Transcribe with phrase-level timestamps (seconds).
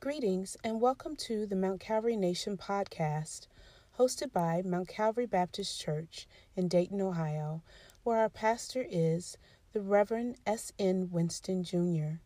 [0.00, 3.48] Greetings and welcome to the Mount Calvary Nation podcast,
[3.98, 7.64] hosted by Mount Calvary Baptist Church in Dayton, Ohio,
[8.04, 9.36] where our pastor is
[9.72, 11.08] the Reverend S.N.
[11.10, 12.20] Winston Jr.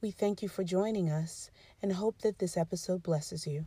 [0.00, 3.66] We thank you for joining us and hope that this episode blesses you.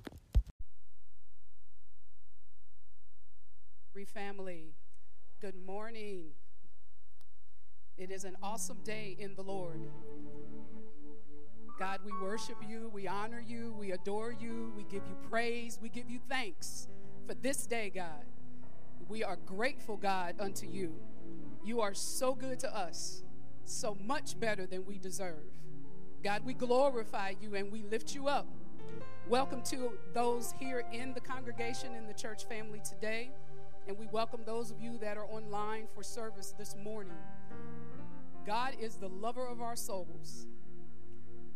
[4.13, 4.73] Family,
[5.39, 6.31] good morning.
[7.97, 9.79] It is an awesome day in the Lord.
[11.77, 15.89] God, we worship you, we honor you, we adore you, we give you praise, we
[15.89, 16.87] give you thanks
[17.27, 18.23] for this day, God.
[19.09, 20.95] We are grateful, God, unto you.
[21.65, 23.23] You are so good to us,
[23.65, 25.43] so much better than we deserve.
[26.23, 28.47] God, we glorify you and we lift you up.
[29.27, 33.31] Welcome to those here in the congregation, in the church family today,
[33.85, 37.17] and we welcome those of you that are online for service this morning.
[38.45, 40.47] God is the lover of our souls.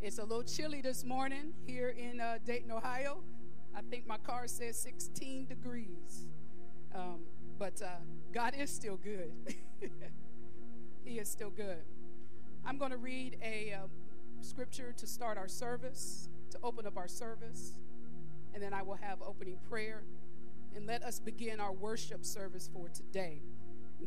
[0.01, 3.17] It's a little chilly this morning here in uh, Dayton, Ohio.
[3.75, 6.25] I think my car says 16 degrees.
[6.95, 7.19] Um,
[7.57, 7.97] but uh,
[8.31, 9.33] God is still good.
[11.03, 11.83] he is still good.
[12.65, 13.87] I'm going to read a uh,
[14.39, 17.73] scripture to start our service, to open up our service,
[18.53, 20.03] and then I will have opening prayer.
[20.77, 23.41] And let us begin our worship service for today.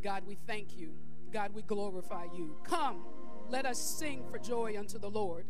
[0.02, 0.94] God, we thank you.
[1.34, 2.56] God, we glorify you.
[2.64, 3.04] Come,
[3.50, 5.44] let us sing for joy unto the Lord.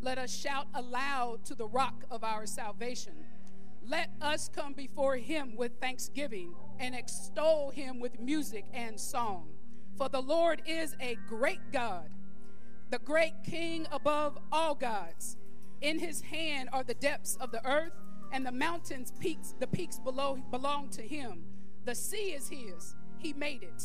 [0.00, 3.14] Let us shout aloud to the rock of our salvation.
[3.82, 9.48] Let us come before him with thanksgiving and extol him with music and song.
[9.96, 12.10] For the Lord is a great God,
[12.90, 15.36] the great King above all gods.
[15.80, 17.92] In his hand are the depths of the earth,
[18.30, 21.44] and the mountains peaks, the peaks below belong to him.
[21.84, 23.82] The sea is his, he made it,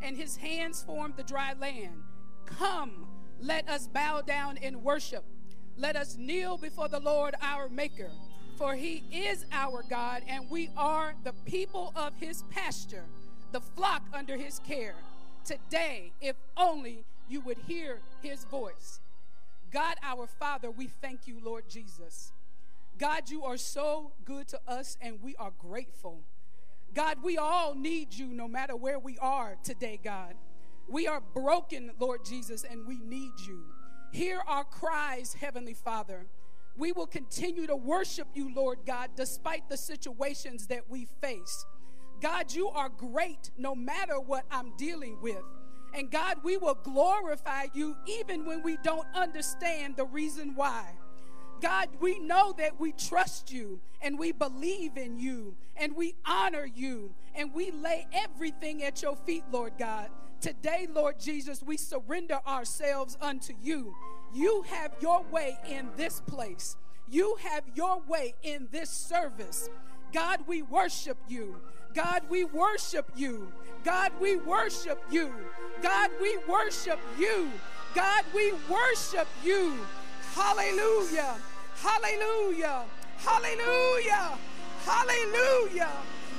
[0.00, 2.02] and his hands formed the dry land.
[2.46, 3.06] Come,
[3.38, 5.24] let us bow down in worship.
[5.76, 8.10] Let us kneel before the Lord our Maker,
[8.56, 13.04] for he is our God, and we are the people of his pasture,
[13.52, 14.94] the flock under his care.
[15.44, 19.00] Today, if only you would hear his voice.
[19.72, 22.32] God our Father, we thank you, Lord Jesus.
[22.98, 26.20] God, you are so good to us, and we are grateful.
[26.94, 30.34] God, we all need you no matter where we are today, God.
[30.88, 33.64] We are broken, Lord Jesus, and we need you.
[34.12, 36.26] Hear our cries, Heavenly Father.
[36.76, 41.64] We will continue to worship you, Lord God, despite the situations that we face.
[42.20, 45.42] God, you are great no matter what I'm dealing with.
[45.94, 50.92] And God, we will glorify you even when we don't understand the reason why.
[51.62, 56.66] God, we know that we trust you and we believe in you and we honor
[56.66, 60.08] you and we lay everything at your feet, Lord God.
[60.40, 63.94] Today, Lord Jesus, we surrender ourselves unto you.
[64.34, 66.76] You have your way in this place.
[67.08, 69.70] You have your way in this service.
[70.12, 71.54] God, we worship you.
[71.94, 73.52] God, we worship you.
[73.84, 75.32] God, we worship you.
[75.80, 77.52] God, we worship you.
[77.94, 79.78] God, we worship you.
[80.34, 81.36] Hallelujah.
[81.82, 82.84] Hallelujah.
[83.18, 84.38] Hallelujah.
[84.84, 85.90] Hallelujah.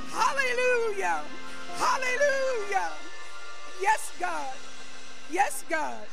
[0.10, 1.22] Hallelujah.
[1.76, 2.90] Hallelujah.
[3.82, 4.54] Yes, God.
[5.30, 6.06] Yes, God.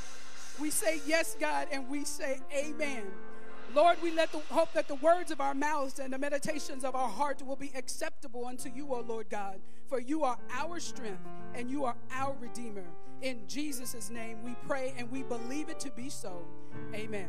[0.61, 3.05] We say yes, God, and we say amen.
[3.73, 6.97] Lord, we let the hope that the words of our mouths and the meditations of
[6.97, 9.61] our heart will be acceptable unto you, O Lord God.
[9.87, 11.23] For you are our strength
[11.55, 12.85] and you are our Redeemer.
[13.23, 16.43] In Jesus' name we pray and we believe it to be so.
[16.95, 17.29] Amen.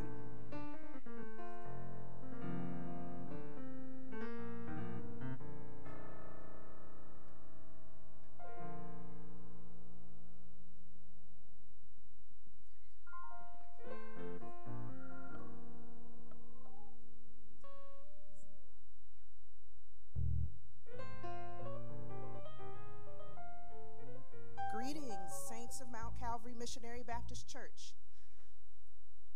[27.41, 27.93] Baptist Church.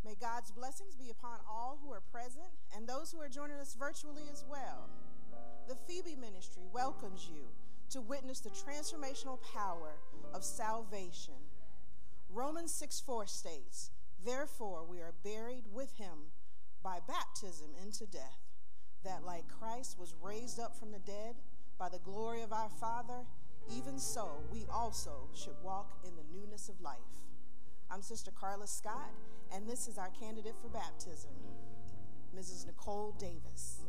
[0.04, 3.76] May God's blessings be upon all who are present and those who are joining us
[3.78, 4.90] virtually as well.
[5.68, 7.46] The Phoebe Ministry welcomes you
[7.92, 9.94] to witness the transformational power
[10.34, 11.34] of salvation.
[12.30, 13.92] Romans 6 4 states,
[14.24, 16.32] Therefore we are buried with him
[16.84, 18.40] by baptism into death,
[19.04, 21.36] that like Christ was raised up from the dead
[21.80, 23.26] by the glory of our Father,
[23.76, 27.00] even so we also should walk in the newness of life.
[27.90, 29.12] I'm Sister Carla Scott,
[29.54, 31.32] and this is our candidate for baptism,
[32.36, 32.66] Mrs.
[32.66, 33.85] Nicole Davis.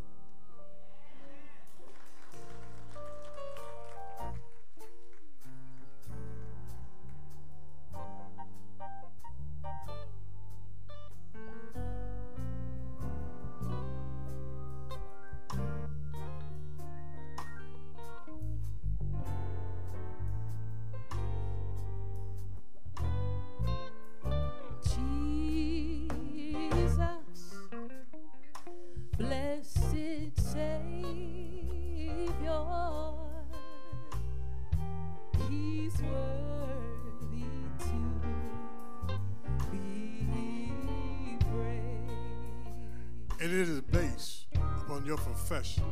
[45.56, 45.84] Profession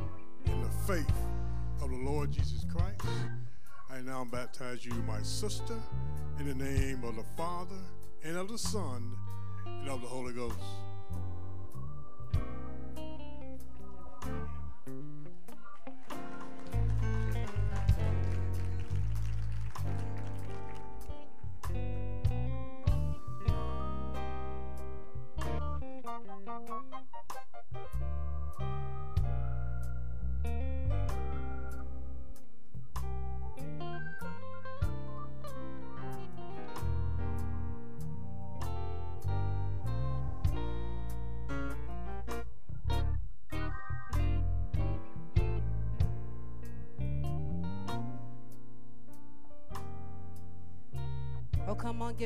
[0.44, 1.16] in the faith
[1.80, 3.00] of the Lord Jesus Christ.
[3.90, 5.78] I now baptize you, my sister,
[6.38, 7.80] in the name of the Father
[8.22, 9.16] and of the Son
[9.64, 10.58] and of the Holy Ghost.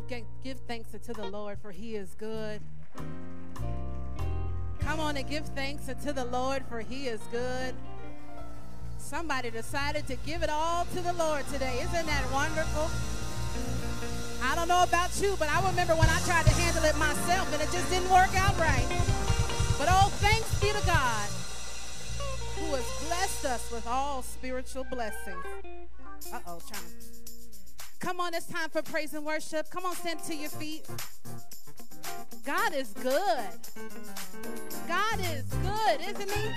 [0.06, 2.61] Give, give thanks unto the Lord, for he is good.
[4.81, 7.75] Come on and give thanks unto the Lord, for he is good.
[8.99, 11.81] Somebody decided to give it all to the Lord today.
[11.83, 12.91] Isn't that wonderful?
[14.43, 17.53] I don't know about you, but I remember when I tried to handle it myself
[17.53, 18.87] and it just didn't work out right.
[19.79, 21.29] But oh, thanks be to God
[22.59, 25.45] who has blessed us with all spiritual blessings.
[26.33, 27.38] Uh oh, trying.
[27.99, 29.71] Come on, it's time for praise and worship.
[29.71, 30.87] Come on, stand to your feet.
[32.45, 33.49] God is good.
[34.87, 36.50] God is good, isn't he?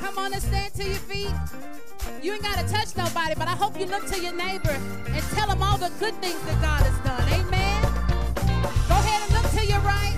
[0.00, 1.32] Come on and stand to your feet.
[2.22, 5.22] You ain't got to touch nobody, but I hope you look to your neighbor and
[5.34, 7.28] tell them all the good things that God has done.
[7.32, 7.82] Amen.
[8.88, 10.16] Go ahead and look to your right.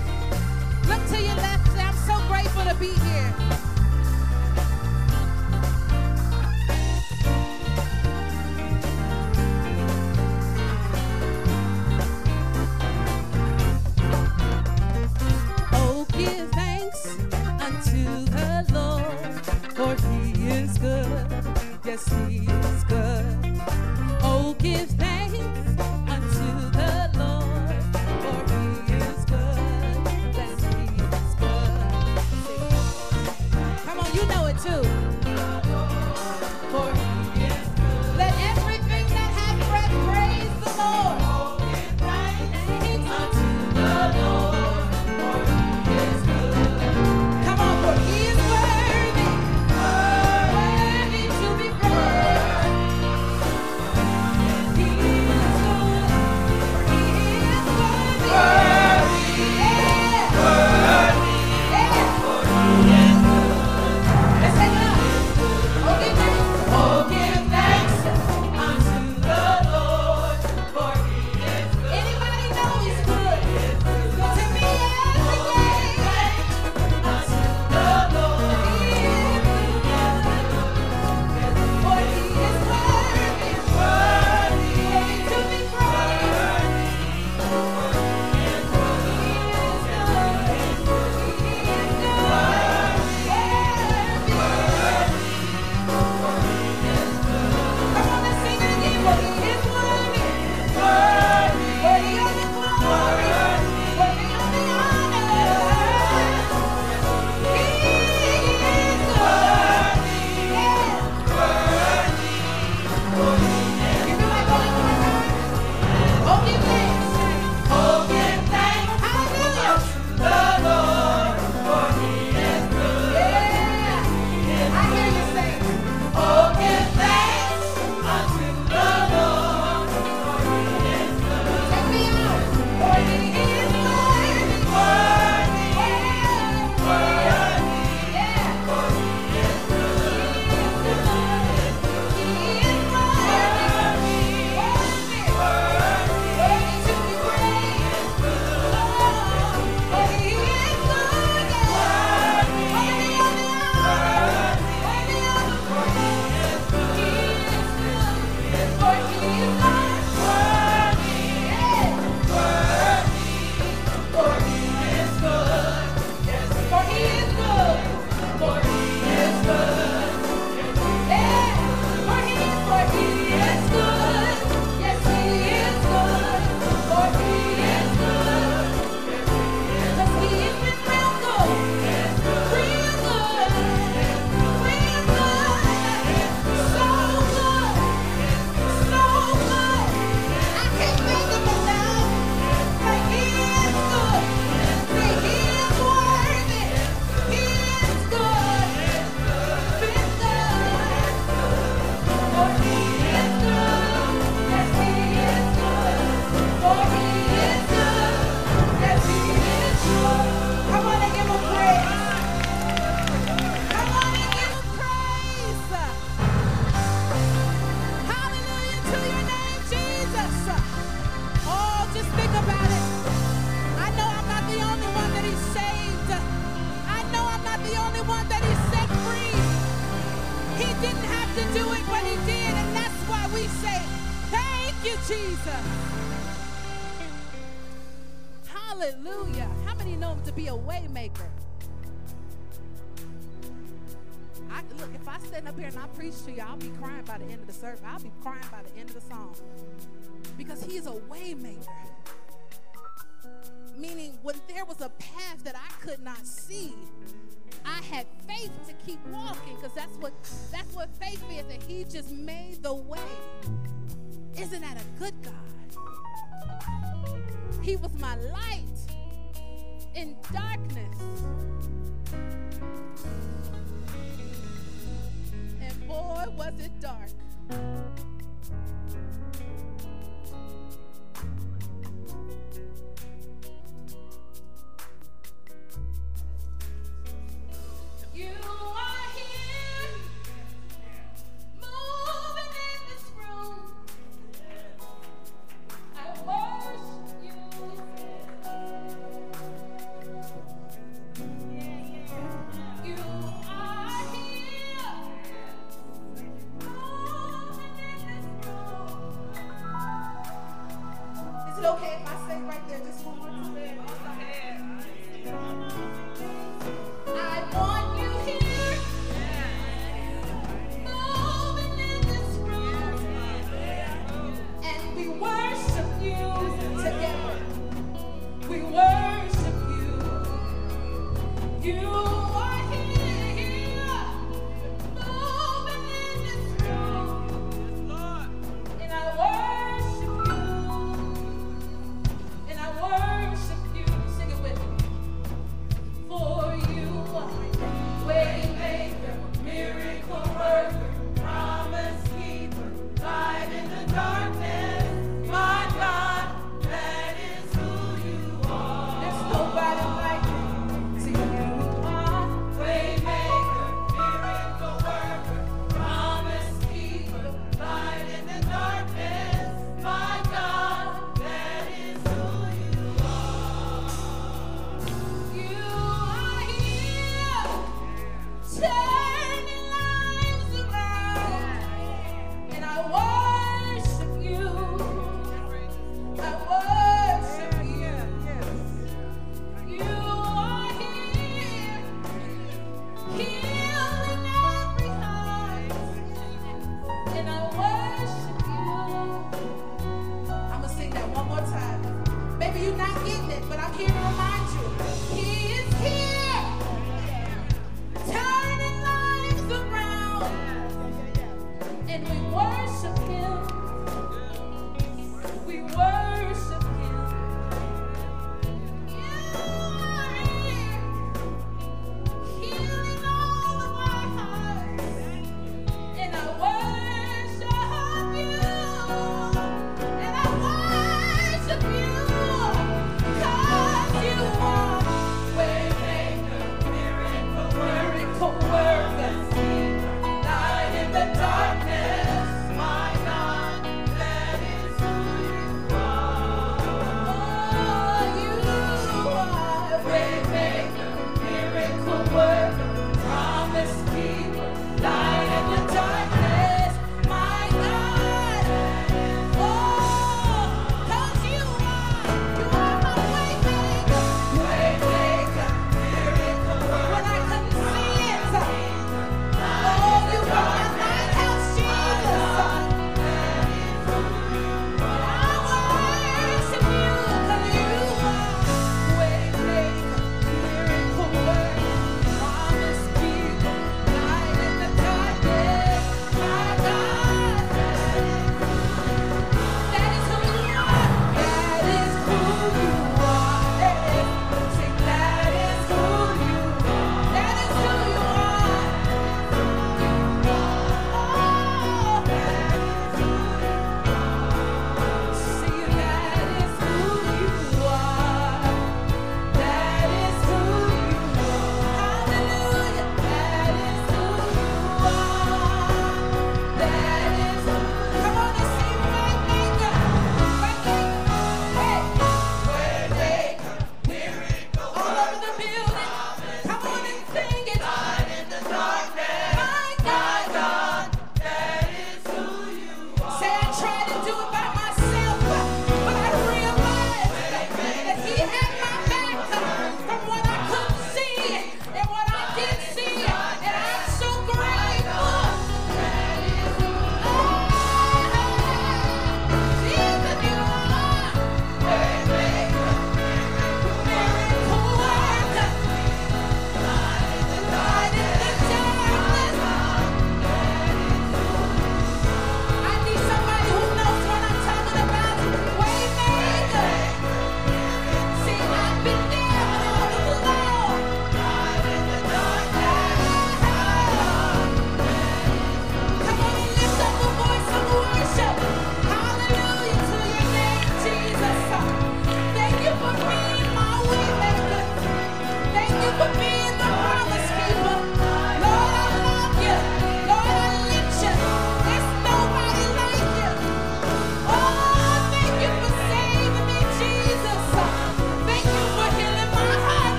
[0.87, 1.67] Look to your left.
[1.77, 3.76] I'm so grateful to be here.
[21.97, 23.61] Yes, he is good.
[24.21, 25.66] Oh, give thanks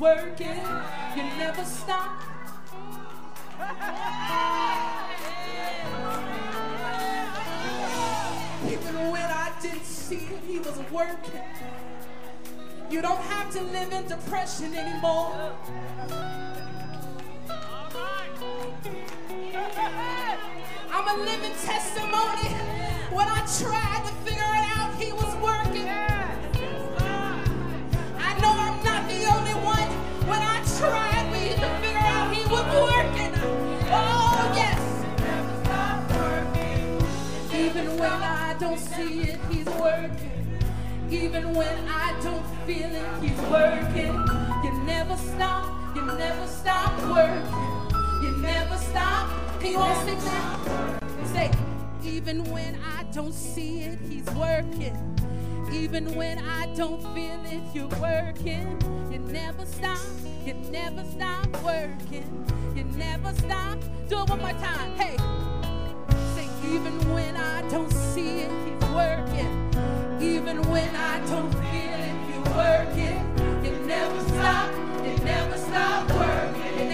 [0.00, 0.58] working.
[1.14, 2.22] You never stop.
[8.66, 11.42] Even when I didn't see it, He was working.
[12.90, 15.52] You don't have to live in depression anymore.
[20.92, 22.48] I'm a living testimony.
[23.12, 24.49] When I tried to figure
[38.60, 40.60] don't see it, he's working.
[41.10, 44.12] Even when I don't feel it, he's working.
[44.62, 48.22] You never stop, you never stop working.
[48.22, 49.30] You never stop.
[49.64, 51.02] You all sing that?
[51.32, 51.50] Say,
[52.04, 54.94] even when I don't see it, he's working.
[55.72, 58.78] Even when I don't feel it, you're working.
[59.10, 59.98] You never stop.
[60.44, 62.46] You never stop working.
[62.76, 63.78] You never stop.
[64.08, 64.96] Do it one more time.
[64.96, 65.49] Hey.
[66.70, 69.52] Even when I don't see it, he's working.
[70.20, 73.18] Even when I don't feel it, you're working.
[73.64, 74.70] You never stop.
[75.04, 76.89] You never stop working.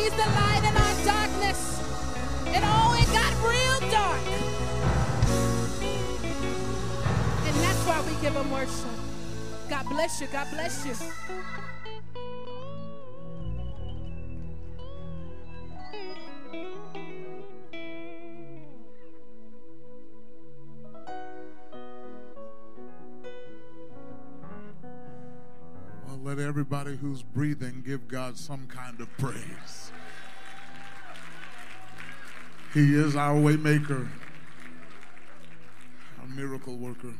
[0.00, 1.78] He's the light in our darkness.
[2.46, 4.22] And oh, it got real dark.
[7.46, 8.96] And that's why we give him worship.
[9.68, 10.26] God bless you.
[10.28, 10.94] God bless you.
[26.50, 29.92] Everybody who's breathing give God some kind of praise.
[32.74, 34.08] He is our waymaker,
[36.20, 37.14] our miracle worker.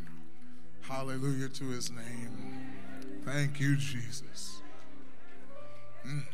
[0.80, 2.72] Hallelujah to his name.
[3.24, 4.62] Thank you, Jesus.
[6.04, 6.24] Mm.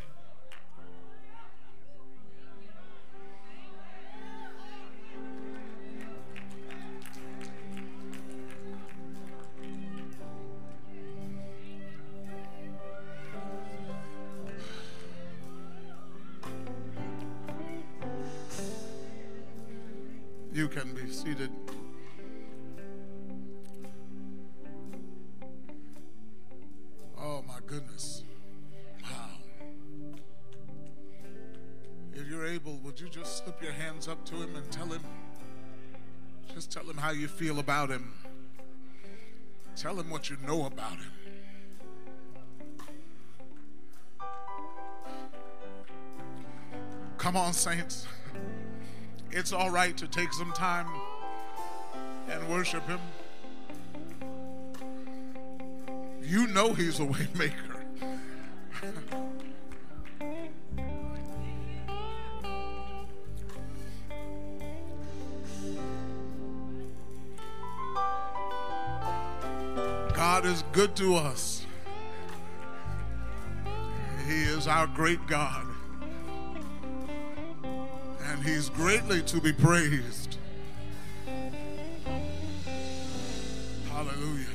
[37.37, 38.15] Feel about him.
[39.77, 41.13] Tell him what you know about him.
[47.19, 48.07] Come on, saints.
[49.31, 50.87] It's all right to take some time
[52.31, 53.01] and worship him.
[56.23, 57.29] You know he's a way
[70.47, 71.67] Is good to us.
[74.29, 75.67] He is our great God.
[77.65, 80.39] And he's greatly to be praised.
[83.91, 84.47] Hallelujah.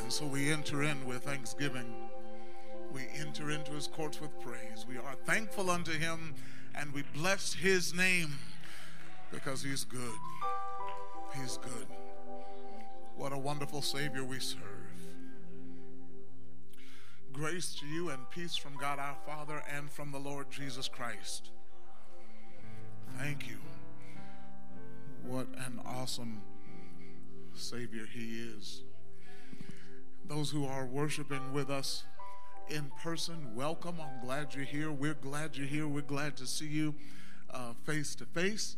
[0.00, 1.94] And so we enter in with thanksgiving.
[2.94, 4.86] We enter into his courts with praise.
[4.88, 6.34] We are thankful unto him
[6.74, 8.38] and we bless his name
[9.30, 10.16] because he's good.
[11.38, 11.86] He's good.
[13.22, 14.58] What a wonderful Savior we serve.
[17.32, 21.50] Grace to you and peace from God our Father and from the Lord Jesus Christ.
[23.20, 23.58] Thank you.
[25.24, 26.42] What an awesome
[27.54, 28.82] Savior He is.
[30.26, 32.02] Those who are worshiping with us
[32.70, 33.98] in person, welcome.
[34.00, 34.90] I'm glad you're here.
[34.90, 35.86] We're glad you're here.
[35.86, 36.96] We're glad to see you
[37.52, 38.76] uh, face to face.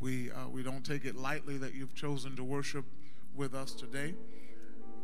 [0.00, 2.86] We, uh, we don't take it lightly that you've chosen to worship
[3.36, 4.14] with us today,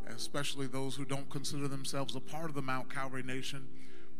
[0.08, 3.66] especially those who don't consider themselves a part of the Mount Calvary Nation.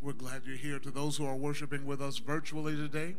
[0.01, 0.79] We're glad you're here.
[0.79, 3.15] To those who are worshiping with us virtually today,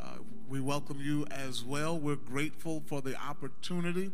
[0.00, 0.16] uh,
[0.48, 1.98] we welcome you as well.
[1.98, 4.10] We're grateful for the opportunity,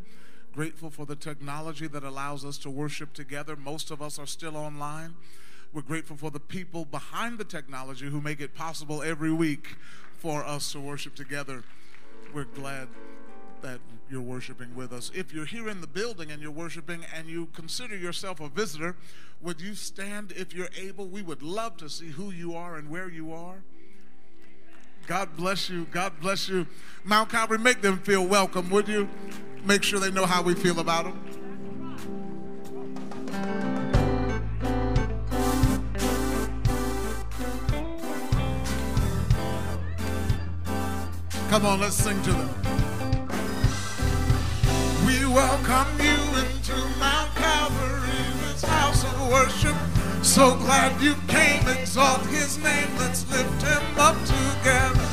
[0.52, 3.56] grateful for the technology that allows us to worship together.
[3.56, 5.14] Most of us are still online.
[5.72, 9.76] We're grateful for the people behind the technology who make it possible every week
[10.18, 11.64] for us to worship together.
[12.34, 12.88] We're glad
[13.62, 15.10] that you're worshiping with us.
[15.14, 18.96] If you're here in the building and you're worshiping and you consider yourself a visitor,
[19.40, 21.06] would you stand if you're able?
[21.06, 23.62] We would love to see who you are and where you are.
[25.06, 25.86] God bless you.
[25.90, 26.66] God bless you.
[27.04, 29.08] Mount Calvary, make them feel welcome, would you?
[29.64, 31.22] Make sure they know how we feel about them.
[41.48, 42.65] Come on, let's sing to them.
[45.06, 48.10] We welcome you into Mount Calvary,
[48.66, 49.76] house of worship.
[50.24, 55.06] So glad you came, exalt his name, let's lift him up together.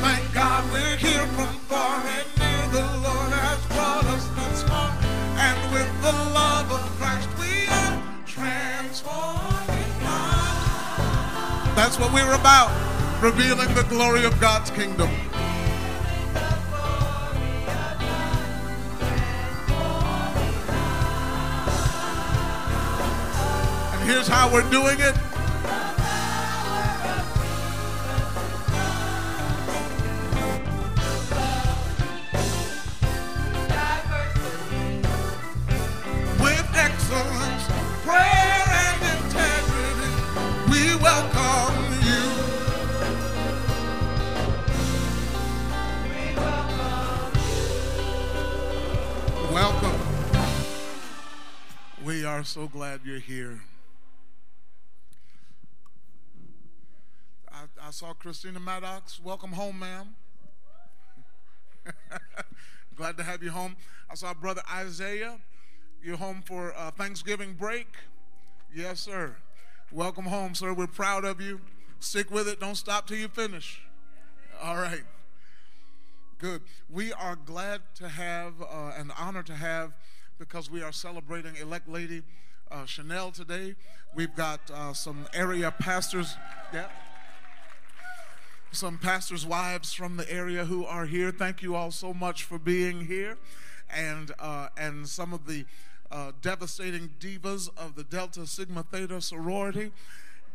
[0.00, 2.68] Thank God we're here from far and near.
[2.72, 4.90] The Lord has brought us this far,
[5.36, 9.68] and with the love of Christ we are transformed.
[11.76, 12.72] That's what we're about,
[13.22, 15.10] revealing the glory of God's kingdom.
[24.04, 25.14] Here's how we're doing it.
[36.40, 37.66] With excellence,
[38.04, 40.12] prayer, and integrity,
[40.70, 42.22] we welcome you.
[49.52, 50.00] Welcome.
[52.04, 53.62] We are so glad you're here.
[57.80, 59.20] I saw Christina Maddox.
[59.22, 60.16] Welcome home, ma'am.
[62.96, 63.76] Glad to have you home.
[64.10, 65.38] I saw Brother Isaiah.
[66.02, 67.86] You're home for uh, Thanksgiving break?
[68.74, 69.36] Yes, sir.
[69.92, 70.74] Welcome home, sir.
[70.74, 71.60] We're proud of you.
[72.00, 72.58] Stick with it.
[72.58, 73.80] Don't stop till you finish.
[74.60, 75.04] All right.
[76.38, 76.62] Good.
[76.90, 79.92] We are glad to have, uh, an honor to have,
[80.40, 82.24] because we are celebrating elect lady
[82.72, 83.76] uh, Chanel today.
[84.16, 86.36] We've got uh, some area pastors.
[86.72, 86.88] Yeah
[88.74, 91.30] some pastors' wives from the area who are here.
[91.30, 93.38] Thank you all so much for being here,
[93.88, 95.64] and uh, and some of the
[96.10, 99.92] uh, devastating divas of the Delta Sigma Theta sorority.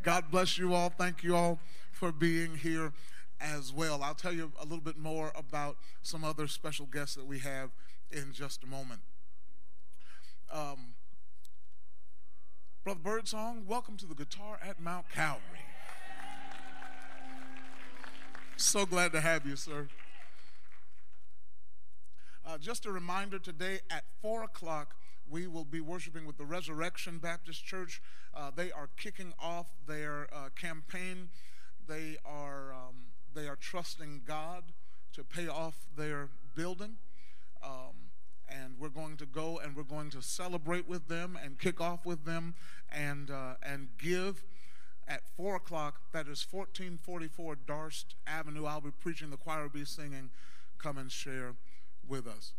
[0.03, 0.89] God bless you all.
[0.89, 1.60] Thank you all
[1.91, 2.91] for being here
[3.39, 4.03] as well.
[4.03, 7.71] I'll tell you a little bit more about some other special guests that we have
[8.12, 9.01] in just a moment.
[10.51, 10.93] Um,
[12.84, 15.68] Brother Birdsong, welcome to the Guitar at Mount Calvary.
[18.60, 19.88] So glad to have you, sir.
[22.45, 24.95] Uh, just a reminder today at 4 o'clock,
[25.30, 28.02] we will be worshiping with the Resurrection Baptist Church.
[28.34, 31.30] Uh, they are kicking off their uh, campaign.
[31.88, 32.95] They are, um,
[33.34, 34.65] they are trusting God
[35.13, 36.98] to pay off their building.
[37.63, 38.12] Um,
[38.50, 42.06] and we're going to go and we're going to celebrate with them and kick off
[42.06, 42.56] with them
[42.91, 44.43] and, uh, and give
[45.10, 46.00] at 4 o'clock.
[46.13, 48.65] That is 1444 Darst Avenue.
[48.65, 50.30] I'll be preaching, the choir will be singing.
[50.78, 51.56] Come and share
[52.08, 52.54] with us.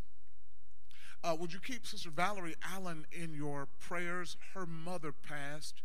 [1.22, 4.36] Uh, would you keep Sister Valerie Allen in your prayers?
[4.54, 5.82] Her mother passed.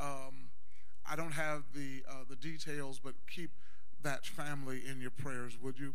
[0.00, 0.50] Um,
[1.04, 3.50] I don't have the, uh, the details, but keep
[4.02, 5.94] that family in your prayers, would you?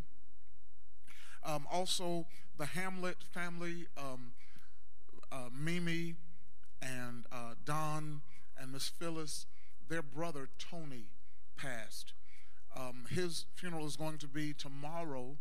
[1.44, 2.26] Um, also,
[2.58, 4.32] the Hamlet family, um,
[5.32, 6.14] uh, Mimi
[6.80, 8.20] and uh, Don
[8.58, 9.46] and Miss Phyllis,
[9.88, 11.06] their brother Tony
[11.56, 12.12] passed.
[12.76, 15.36] Um, his funeral is going to be tomorrow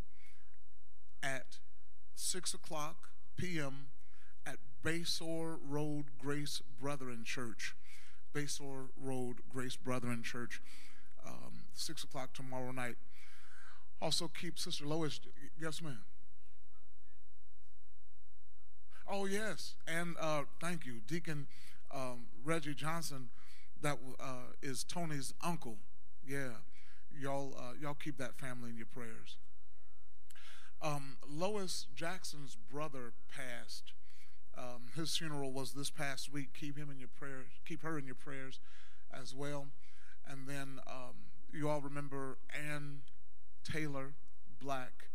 [1.22, 1.58] at
[2.16, 3.88] 6 o'clock p.m.
[4.46, 7.76] at Basore Road Grace Brethren Church.
[8.34, 10.62] Basore Road Grace Brethren Church,
[11.26, 12.96] um, 6 o'clock tomorrow night.
[14.02, 15.20] Also, keep Sister Lois.
[15.60, 16.04] Yes, ma'am.
[19.08, 19.76] Oh, yes.
[19.88, 21.48] And uh, thank you, Deacon
[21.94, 23.30] um, Reggie Johnson,
[23.84, 25.78] that uh, is Tony's uncle.
[26.26, 26.58] Yeah.
[27.16, 29.38] Y'all, uh, y'all keep that family in your prayers.
[30.82, 33.94] Um, Lois Jackson's brother passed.
[34.58, 36.54] Um, his funeral was this past week.
[36.60, 37.52] Keep him in your prayers.
[37.66, 38.60] Keep her in your prayers
[39.14, 39.68] as well.
[40.28, 41.14] And then um,
[41.54, 43.02] you all remember Ann
[43.64, 44.14] Taylor
[44.60, 45.10] Black,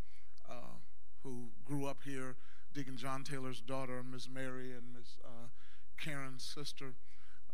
[0.48, 0.78] uh,
[1.22, 2.36] who grew up here.
[2.72, 5.48] Deacon John Taylor's daughter, Miss Mary, and Miss uh,
[5.98, 6.94] Karen's sister.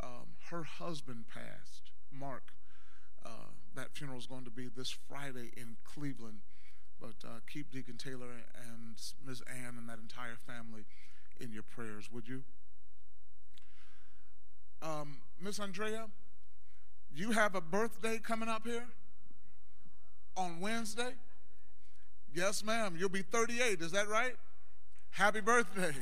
[0.05, 2.53] Um, her husband passed, Mark.
[3.25, 6.41] Uh, that funeral is going to be this Friday in Cleveland.
[7.01, 10.85] But uh, keep Deacon Taylor and Miss Ann and that entire family
[11.41, 12.43] in your prayers, would you?
[14.83, 16.07] Um, Miss Andrea,
[17.15, 18.87] you have a birthday coming up here
[20.37, 21.15] on Wednesday?
[22.33, 22.97] Yes, ma'am.
[22.99, 23.81] You'll be 38.
[23.81, 24.35] Is that right?
[25.11, 25.95] Happy birthday.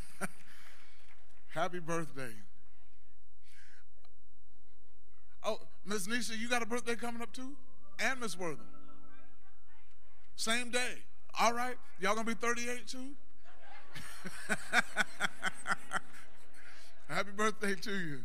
[1.48, 2.32] Happy birthday.
[5.44, 7.52] Oh, Miss Nisha, you got a birthday coming up too?
[7.98, 8.66] And Miss Wortham.
[10.36, 10.94] Same day.
[11.40, 11.76] All right.
[12.00, 13.10] Y'all gonna be 38 too?
[17.08, 18.18] Happy birthday to you.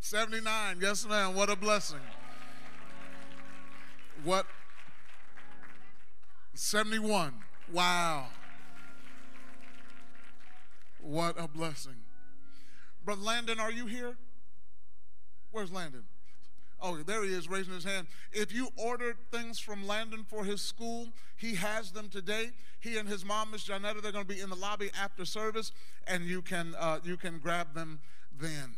[0.00, 0.78] 79.
[0.80, 1.34] Yes, ma'am.
[1.34, 2.00] What a blessing.
[4.22, 4.46] What?
[6.54, 7.32] 71.
[7.72, 8.26] Wow.
[11.02, 11.96] What a blessing.
[13.04, 14.16] Brother Landon, are you here?
[15.50, 16.04] Where's Landon?
[16.82, 18.06] Oh, there he is raising his hand.
[18.32, 22.50] If you ordered things from Landon for his school, he has them today.
[22.78, 25.72] He and his mom, Miss Janetta, they're going to be in the lobby after service,
[26.06, 28.00] and you can uh, you can grab them
[28.38, 28.74] then.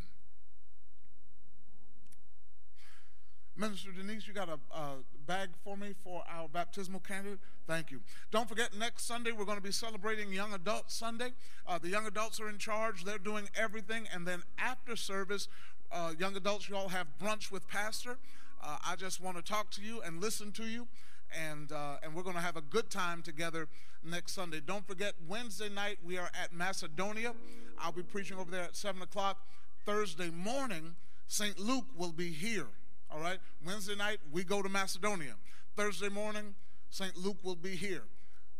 [3.55, 7.39] Minister Denise, you got a, a, bag for me for our baptismal candidate?
[7.67, 8.01] Thank you.
[8.31, 11.33] Don't forget, next Sunday we're going to be celebrating Young Adult Sunday.
[11.67, 14.07] Uh, the young adults are in charge, they're doing everything.
[14.13, 15.47] And then after service,
[15.91, 18.17] uh, young adults, you all have brunch with Pastor.
[18.61, 20.87] Uh, I just want to talk to you and listen to you.
[21.35, 23.67] And, uh, and we're going to have a good time together
[24.03, 24.61] next Sunday.
[24.65, 27.33] Don't forget, Wednesday night we are at Macedonia.
[27.79, 29.39] I'll be preaching over there at 7 o'clock.
[29.85, 30.95] Thursday morning,
[31.27, 31.59] St.
[31.59, 32.67] Luke will be here.
[33.13, 33.37] All right?
[33.65, 35.35] Wednesday night, we go to Macedonia.
[35.75, 36.55] Thursday morning,
[36.89, 37.15] St.
[37.15, 38.03] Luke will be here.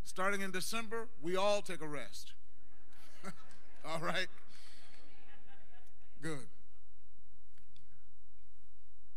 [0.04, 2.34] Starting in December, we all take a rest.
[3.86, 4.28] all right?
[6.22, 6.48] Good.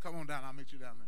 [0.03, 1.07] Come on down, I'll meet you down there.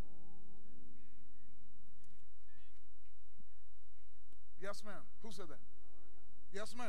[4.61, 4.95] Yes, ma'am.
[5.23, 5.59] Who said that?
[6.53, 6.89] Yes, ma'am.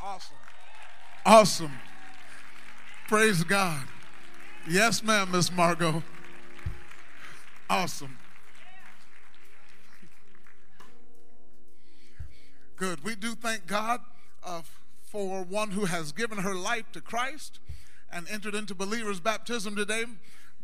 [0.00, 0.36] Awesome.
[1.26, 1.72] Awesome.
[3.08, 3.84] Praise God.
[4.68, 6.02] Yes, ma'am, Miss Margot.
[7.70, 8.18] Awesome.
[12.76, 13.02] Good.
[13.02, 14.00] We do thank God
[14.44, 14.60] uh,
[15.00, 17.60] for one who has given her life to Christ
[18.12, 20.04] and entered into believer's baptism today.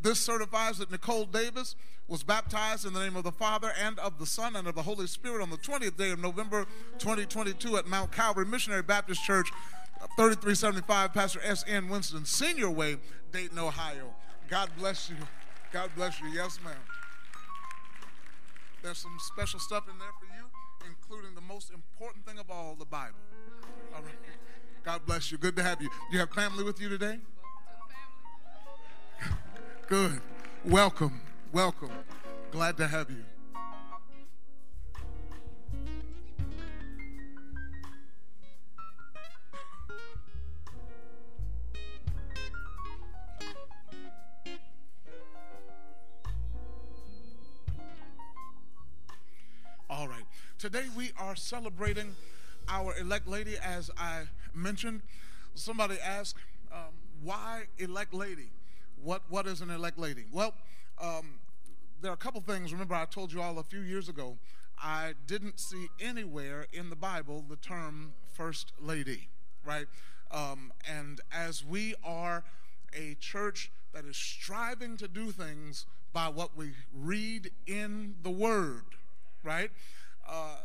[0.03, 1.77] This certifies that Nicole Davis
[2.09, 4.83] was baptized in the name of the Father and of the Son and of the
[4.83, 6.67] Holy Spirit on the 20th day of November
[6.99, 9.49] 2022 at Mount Calvary Missionary Baptist Church,
[10.17, 11.89] 3375 Pastor S.N.
[11.89, 12.99] Winston Senior Way,
[13.33, 14.15] Dayton, Ohio.
[14.49, 15.17] God bless you.
[15.73, 16.29] God bless you.
[16.29, 16.75] Yes, ma'am.
[18.83, 20.45] There's some special stuff in there for you,
[20.87, 23.15] including the most important thing of all, the Bible.
[23.95, 24.15] All right.
[24.85, 25.39] God bless you.
[25.39, 25.89] Good to have you.
[26.13, 27.19] You have family with you today?
[29.89, 30.21] Good.
[30.65, 31.21] Welcome.
[31.53, 31.91] Welcome.
[32.51, 33.25] Glad to have you.
[50.65, 52.17] Today we are celebrating
[52.71, 54.23] our elect lady, as I
[54.55, 55.03] mentioned.
[55.55, 56.39] Somebody asked,
[56.73, 58.49] um, why elect lady?
[58.97, 60.25] What, what is an elect lady?
[60.33, 60.55] Well,
[60.99, 61.35] um,
[62.01, 62.73] there are a couple things.
[62.73, 64.39] Remember, I told you all a few years ago,
[64.83, 69.29] I didn't see anywhere in the Bible the term first lady,
[69.67, 69.85] right?
[70.31, 72.43] Um, and as we are
[72.95, 78.85] a church that is striving to do things by what we read in the Word,
[79.43, 79.71] right?
[80.29, 80.57] Uh,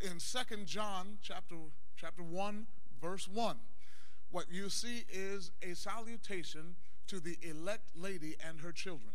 [0.00, 1.56] in Second John chapter
[1.96, 2.66] chapter 1
[3.02, 3.56] verse 1
[4.30, 6.76] what you see is a salutation
[7.08, 9.14] to the elect lady and her children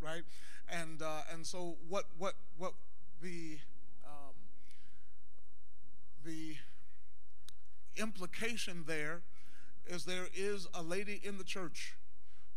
[0.00, 0.22] right?
[0.68, 2.72] And uh, and so what what what
[3.22, 3.58] the
[4.06, 4.34] um,
[6.24, 6.56] the
[7.96, 9.22] implication there
[9.86, 11.96] is there is a lady in the church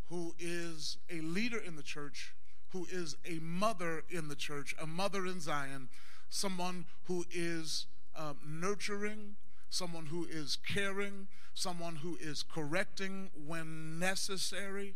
[0.09, 2.33] who is a leader in the church,
[2.69, 5.89] who is a mother in the church, a mother in Zion,
[6.33, 7.85] someone who is
[8.17, 9.35] um, nurturing,
[9.69, 14.95] someone who is caring, someone who is correcting when necessary.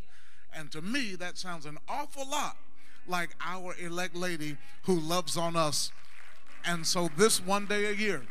[0.52, 2.58] And to me, that sounds an awful lot
[3.08, 5.92] like our elect lady who loves on us.
[6.66, 8.24] And so, this one day a year,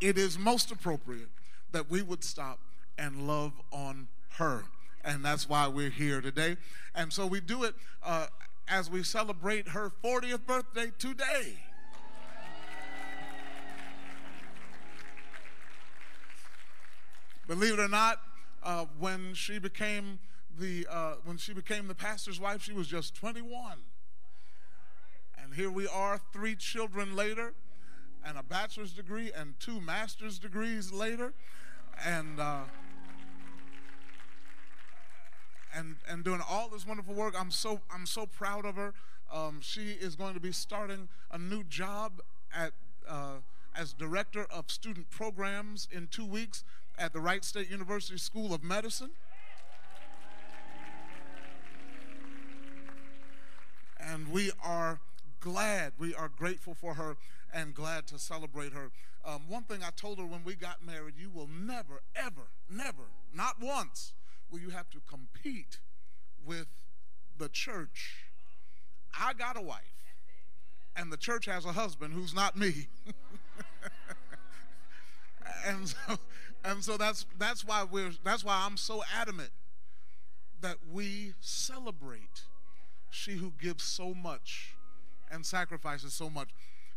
[0.00, 1.28] it is most appropriate
[1.72, 2.60] that we would stop
[2.96, 4.64] and love on her.
[5.04, 6.56] And that's why we're here today.
[6.94, 8.26] And so we do it uh,
[8.70, 11.58] as we celebrate her 40th birthday today.
[17.46, 18.20] Believe it or not,
[18.62, 20.18] uh, when she became
[20.58, 23.78] the uh, when she became the pastor's wife, she was just 21.
[25.42, 27.54] And here we are, three children later,
[28.26, 31.32] and a bachelor's degree and two master's degrees later,
[32.04, 32.64] and uh,
[35.74, 37.34] and and doing all this wonderful work.
[37.38, 38.94] I'm so I'm so proud of her.
[39.32, 42.22] Um, she is going to be starting a new job
[42.54, 42.72] at
[43.08, 43.36] uh,
[43.74, 46.64] as director of student programs in two weeks
[46.98, 49.10] at the Wright State University School of Medicine.
[54.00, 55.00] And we are
[55.40, 57.16] glad, we are grateful for her
[57.52, 58.90] and glad to celebrate her.
[59.24, 63.04] Um, one thing I told her when we got married you will never, ever, never,
[63.34, 64.14] not once,
[64.50, 65.78] will you have to compete
[66.44, 66.66] with
[67.38, 68.24] the church.
[69.18, 69.80] I got a wife,
[70.96, 72.88] and the church has a husband who's not me.
[75.66, 76.18] and so,
[76.64, 79.50] and so that's that's why we're that's why I'm so adamant
[80.60, 82.42] that we celebrate
[83.10, 84.74] she who gives so much
[85.30, 86.48] and sacrifices so much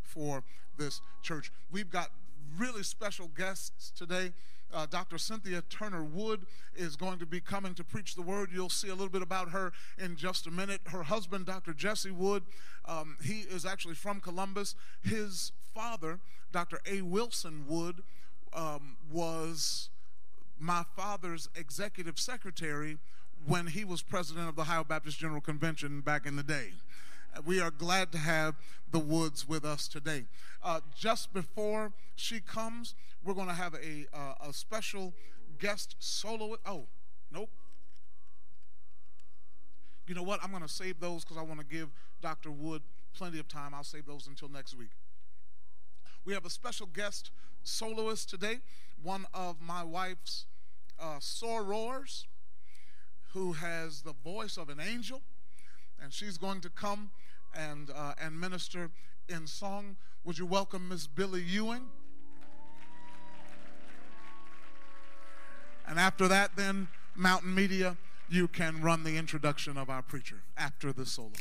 [0.02, 0.43] for
[0.78, 1.52] this church.
[1.72, 2.10] We've got
[2.58, 4.34] really special guests today.
[4.74, 5.17] Uh, Dr.
[5.17, 6.45] Cynthia Turner Wood
[6.76, 8.49] is going to be coming to preach the word.
[8.53, 10.82] You'll see a little bit about her in just a minute.
[10.86, 11.74] Her husband, Dr.
[11.74, 12.43] Jesse Wood,
[12.86, 14.76] um, he is actually from Columbus.
[15.01, 16.19] His father,
[16.51, 16.80] Dr.
[16.86, 17.01] A.
[17.01, 18.01] Wilson Wood,
[18.53, 19.89] um, was
[20.59, 22.97] my father's executive secretary
[23.45, 26.74] when he was president of the Ohio Baptist General Convention back in the day.
[27.46, 28.56] We are glad to have
[28.92, 30.26] the Woods with us today.
[30.64, 35.14] Uh, just before she comes, we're going to have a, uh, a special
[35.60, 36.58] guest solo.
[36.66, 36.86] Oh,
[37.32, 37.50] nope.
[40.08, 40.44] You know what?
[40.44, 41.90] I'm going to save those because I want to give
[42.22, 42.52] Dr.
[42.52, 42.82] Wood
[43.14, 43.74] plenty of time.
[43.74, 44.92] I'll save those until next week.
[46.26, 47.32] We have a special guest
[47.64, 48.60] soloist today,
[49.02, 50.46] one of my wife's
[51.00, 52.26] uh, sorors,
[53.34, 55.22] who has the voice of an angel,
[56.02, 57.12] and she's going to come
[57.56, 58.89] and uh, and minister
[59.30, 59.97] in song.
[60.24, 61.86] Would you welcome Miss Billy Ewing?
[65.88, 67.97] And after that, then Mountain Media,
[68.30, 71.32] you can run the introduction of our preacher after the solo.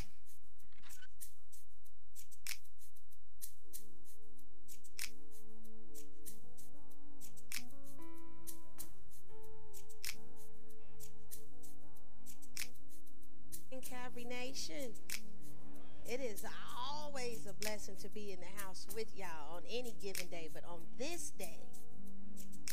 [14.50, 16.44] It is
[16.76, 20.64] always a blessing to be in the house with y'all on any given day, but
[20.68, 21.60] on this day,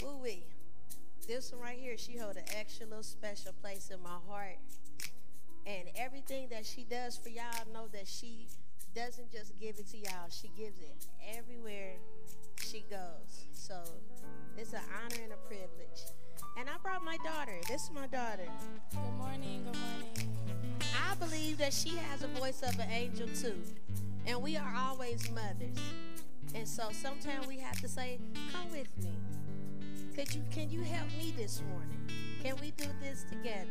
[0.01, 0.43] ooh wee,
[1.27, 4.57] this one right here, she hold an extra little special place in my heart.
[5.67, 8.47] And everything that she does for y'all, know that she
[8.95, 11.05] doesn't just give it to y'all, she gives it
[11.37, 11.93] everywhere
[12.59, 13.45] she goes.
[13.53, 13.75] So
[14.57, 16.01] it's an honor and a privilege.
[16.59, 17.55] And I brought my daughter.
[17.69, 18.47] This is my daughter.
[18.89, 20.33] Good morning, good morning.
[21.07, 23.61] I believe that she has a voice of an angel too.
[24.25, 25.77] And we are always mothers.
[26.55, 28.17] And so sometimes we have to say,
[28.51, 29.11] come with me.
[30.15, 32.09] Could you can you help me this morning?
[32.41, 33.67] Can we do this together?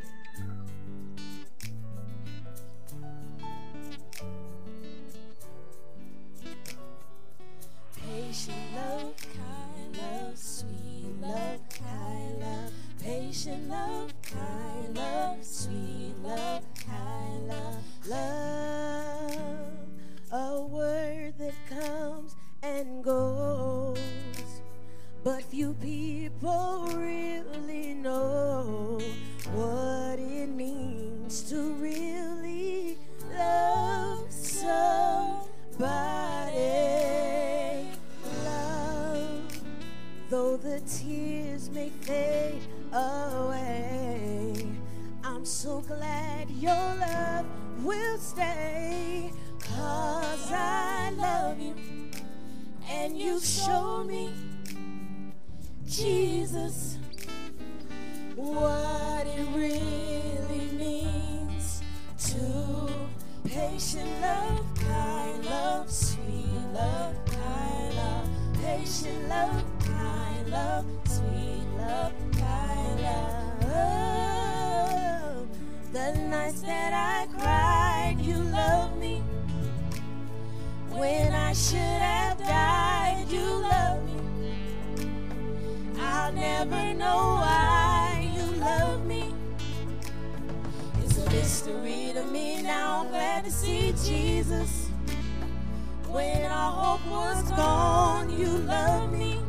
[7.96, 12.75] Patient love, kind love, sweet love, kind love.
[13.06, 17.84] Patient love, kind love, sweet love, kind love.
[18.08, 19.68] Love,
[20.32, 22.34] a word that comes
[22.64, 23.96] and goes.
[25.22, 28.98] But few people really know
[29.54, 32.98] what it means to really
[33.32, 35.86] love somebody.
[38.44, 39.60] Love,
[40.28, 42.62] though the tears may fade
[42.96, 44.66] away.
[45.24, 47.46] I'm so glad your love
[47.82, 49.30] will stay.
[49.60, 51.74] Cause I love you
[52.88, 54.32] and you show me,
[55.86, 56.98] Jesus,
[58.36, 61.82] what it really means
[62.18, 62.88] to
[63.44, 68.28] patient love, kind love, sweet love, kind love,
[68.62, 70.84] patient love, kind love,
[81.56, 85.08] should have died, you love me.
[85.98, 89.32] I'll never know why you love me.
[91.02, 93.04] It's a mystery to me now.
[93.04, 94.90] I'm glad to see Jesus.
[96.08, 99.40] When our hope was gone, you loved me.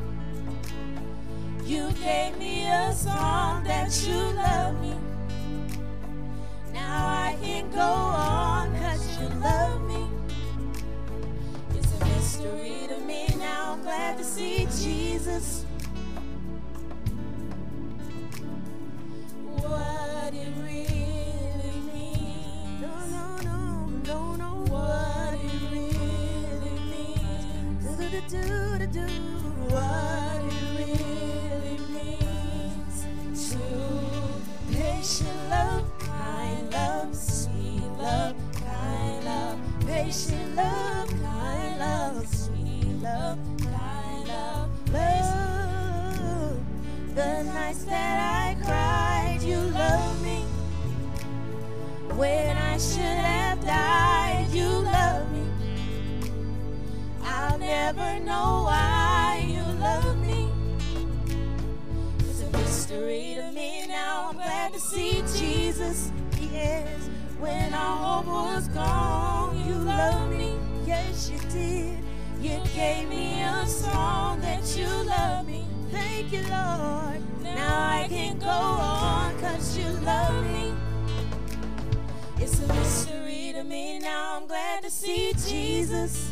[1.65, 4.95] You gave me a song that you love me.
[6.71, 9.86] Now I can go on cause you love me.
[14.37, 15.65] See Jesus.
[19.63, 22.81] What it really means.
[22.81, 23.59] No, no, no,
[24.05, 24.49] no, no.
[24.73, 27.85] What it really means.
[27.97, 29.05] Do, do, do, do, do.
[29.73, 30.06] What
[47.67, 50.39] nights that I cried, you loved me.
[52.15, 56.31] When I should have died, you loved me.
[57.23, 60.47] I'll never know why you love me.
[62.19, 64.29] It's a mystery to me now.
[64.29, 66.11] I'm glad to see Jesus.
[66.39, 70.55] Yes, when our hope was gone, you loved me.
[70.85, 71.99] Yes, you did.
[72.41, 75.65] You gave me a song that you love me.
[75.91, 77.26] Thank you, Lord.
[77.55, 80.73] Now I can go on cause you love me.
[82.39, 84.37] It's a mystery to me now.
[84.37, 86.31] I'm glad to see Jesus.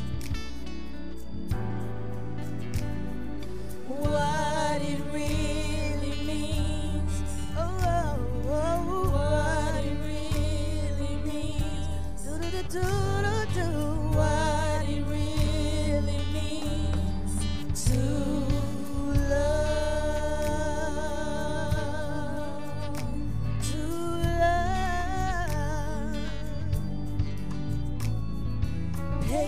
[3.88, 7.12] What it really means.
[7.58, 12.24] Oh, oh, oh, oh what it really means.
[12.24, 13.45] Do, do, do,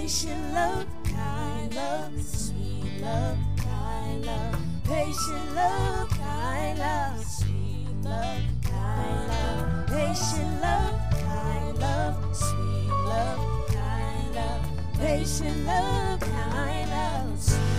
[0.07, 4.55] Patient love, kind love, sweet love, kind love.
[4.85, 9.87] Patient love, kind love, sweet love, kind love.
[9.87, 14.61] Patient love, kind love, sweet love, kind love.
[14.97, 17.76] Patient love, kind love, sweet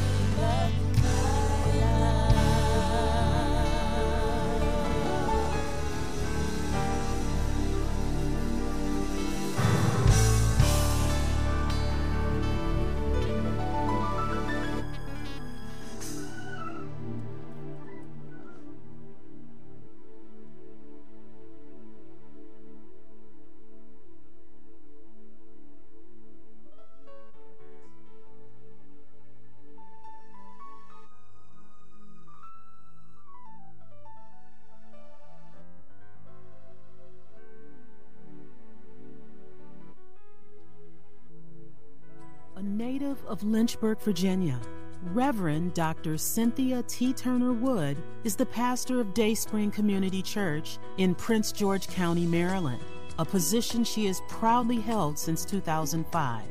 [43.09, 44.61] native of Lynchburg, Virginia,
[45.15, 46.19] Reverend Dr.
[46.19, 47.13] Cynthia T.
[47.13, 52.83] Turner Wood is the pastor of Dayspring Community Church in Prince George County, Maryland,
[53.19, 56.45] a position she has proudly held since 2005.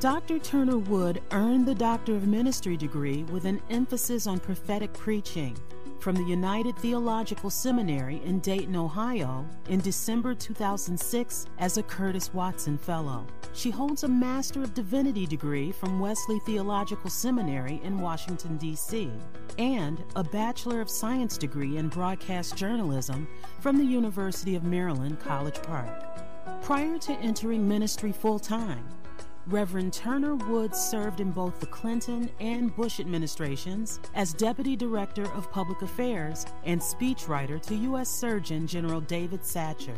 [0.00, 0.38] Dr.
[0.38, 5.56] Turner Wood earned the Doctor of Ministry degree with an emphasis on prophetic preaching
[5.98, 12.78] from the United Theological Seminary in Dayton, Ohio, in December 2006 as a Curtis Watson
[12.78, 13.26] Fellow.
[13.54, 19.12] She holds a Master of Divinity degree from Wesley Theological Seminary in Washington, D.C.,
[19.58, 23.28] and a Bachelor of Science degree in Broadcast Journalism
[23.60, 26.04] from the University of Maryland, College Park.
[26.62, 28.88] Prior to entering ministry full time,
[29.46, 35.50] Reverend Turner Woods served in both the Clinton and Bush administrations as Deputy Director of
[35.52, 38.08] Public Affairs and speechwriter to U.S.
[38.08, 39.96] Surgeon General David Satcher.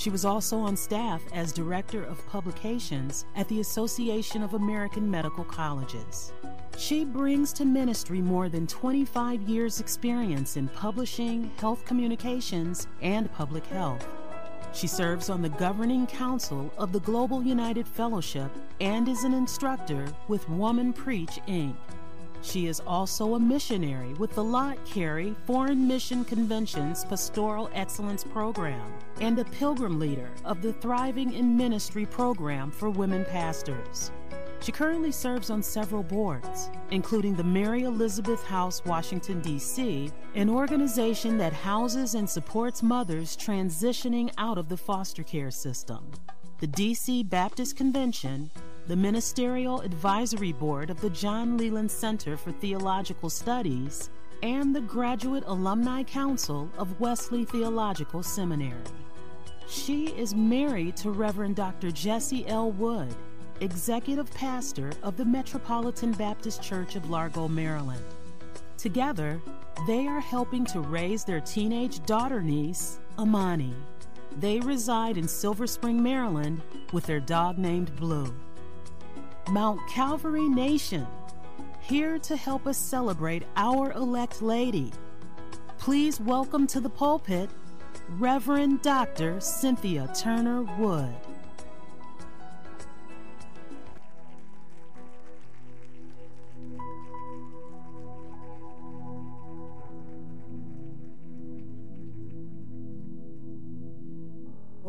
[0.00, 5.44] She was also on staff as Director of Publications at the Association of American Medical
[5.44, 6.32] Colleges.
[6.78, 13.66] She brings to ministry more than 25 years' experience in publishing, health communications, and public
[13.66, 14.08] health.
[14.72, 20.10] She serves on the governing council of the Global United Fellowship and is an instructor
[20.28, 21.76] with Woman Preach, Inc.
[22.42, 28.92] She is also a missionary with the Lott Carey Foreign Mission Convention's Pastoral Excellence Program
[29.20, 34.10] and a pilgrim leader of the Thriving in Ministry program for women pastors.
[34.60, 41.38] She currently serves on several boards, including the Mary Elizabeth House, Washington, D.C., an organization
[41.38, 46.10] that houses and supports mothers transitioning out of the foster care system,
[46.58, 47.22] the D.C.
[47.22, 48.50] Baptist Convention,
[48.90, 54.10] the Ministerial Advisory Board of the John Leland Center for Theological Studies,
[54.42, 58.82] and the Graduate Alumni Council of Wesley Theological Seminary.
[59.68, 61.92] She is married to Reverend Dr.
[61.92, 62.72] Jesse L.
[62.72, 63.14] Wood
[63.60, 68.02] executive pastor of the Metropolitan Baptist Church of Largo, Maryland.
[68.76, 69.40] Together,
[69.86, 73.72] they are helping to raise their teenage daughter niece, Amani.
[74.40, 76.60] They reside in Silver Spring, Maryland,
[76.92, 78.34] with their dog named Blue.
[79.48, 81.06] Mount Calvary Nation,
[81.80, 84.92] here to help us celebrate our elect lady.
[85.78, 87.50] Please welcome to the pulpit
[88.10, 89.40] Reverend Dr.
[89.40, 91.14] Cynthia Turner Wood.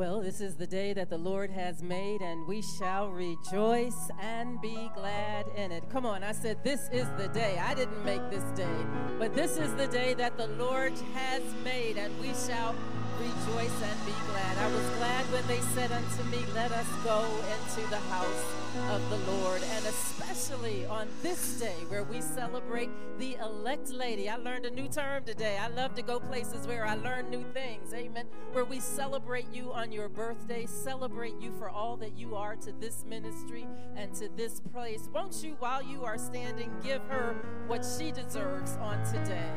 [0.01, 4.59] Well, this is the day that the Lord has made, and we shall rejoice and
[4.59, 5.83] be glad in it.
[5.91, 7.59] Come on, I said, This is the day.
[7.59, 8.85] I didn't make this day,
[9.19, 12.73] but this is the day that the Lord has made, and we shall
[13.19, 14.57] rejoice and be glad.
[14.57, 17.23] I was glad when they said unto me, Let us go
[17.53, 18.43] into the house
[18.89, 19.61] of the Lord.
[19.61, 22.89] And especially on this day where we celebrate
[23.19, 24.29] the elect lady.
[24.29, 25.57] I learned a new term today.
[25.57, 27.93] I love to go places where I learn new things.
[27.93, 28.25] Amen.
[28.53, 32.71] Where we celebrate you on your birthday, celebrate you for all that you are to
[32.79, 35.09] this ministry and to this place.
[35.13, 37.35] Won't you, while you are standing, give her
[37.67, 39.51] what she deserves on today?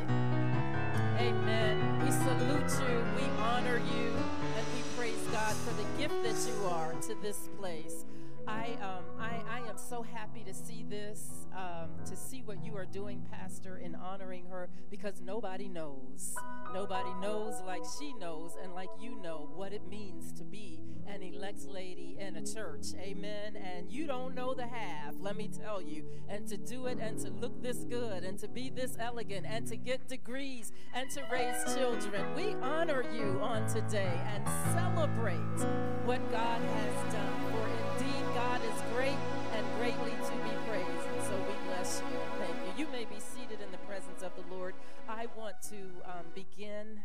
[1.19, 2.05] Amen.
[2.05, 4.13] We salute you, we honor you,
[4.57, 8.05] and we praise God for the gift that you are to this place.
[8.47, 12.77] I, um, I, I am so happy to see this, um, to see what you
[12.77, 16.35] are doing, Pastor, in honoring her because nobody knows.
[16.75, 21.23] Nobody knows like she knows and like you know what it means to be an
[21.23, 22.87] elect lady in a church.
[22.99, 23.57] Amen.
[23.57, 26.05] And you don't know the half, let me tell you.
[26.29, 29.67] And to do it and to look this good and to be this elegant and
[29.69, 32.35] to get degrees and to raise children.
[32.35, 35.67] We honor you on today and celebrate
[36.05, 37.51] what God has done.
[37.51, 39.19] For indeed, God is great
[39.55, 41.07] and greatly to be praised.
[41.15, 42.19] And so we bless you.
[42.39, 42.85] Thank you.
[42.85, 44.75] You may be seated in the presence of the Lord.
[45.09, 47.03] I want to um, begin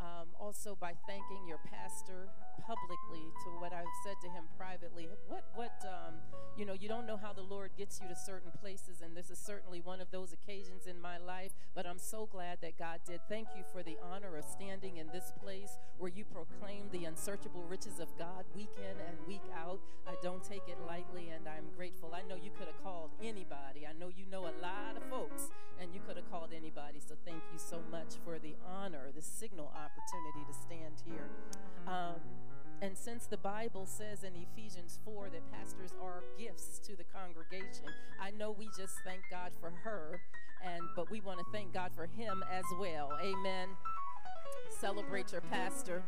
[0.00, 2.28] um, also by thanking your pastor
[2.66, 5.08] publicly to what I've said to him privately.
[5.28, 6.14] What, what, um,
[6.56, 9.30] you know, you don't know how the Lord gets you to certain places, and this
[9.30, 13.00] is certainly one of those occasions in my life, but I'm so glad that God
[13.06, 13.20] did.
[13.28, 17.62] Thank you for the honor of standing in this place where you proclaim the unsearchable
[17.68, 19.80] riches of God week in and week out.
[20.06, 22.12] I don't take it lightly, and I'm grateful.
[22.14, 23.86] I know you could have called anybody.
[23.88, 25.50] I know you know a lot of folks,
[25.80, 29.22] and you could have called anybody, so thank you so much for the honor, the
[29.22, 31.28] signal opportunity to stand here.
[31.86, 32.20] Um,
[32.84, 37.86] and since the Bible says in Ephesians 4 that pastors are gifts to the congregation,
[38.20, 40.20] I know we just thank God for her,
[40.62, 43.10] and but we want to thank God for him as well.
[43.22, 43.68] Amen.
[44.68, 46.02] Celebrate your pastor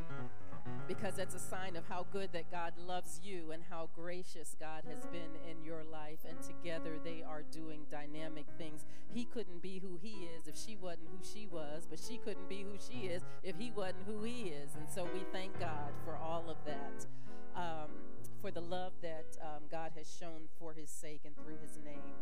[0.89, 4.85] because that's a sign of how good that God loves you and how gracious God
[4.89, 6.21] has been in your life.
[6.29, 8.85] And together they are doing dynamic things.
[9.13, 12.49] He couldn't be who he is if she wasn't who she was, but she couldn't
[12.49, 14.75] be who she is if he wasn't who he is.
[14.77, 17.07] And so we thank God for all of that,
[17.55, 17.91] um,
[18.41, 22.15] for the love that um, God has shown for his sake and through his name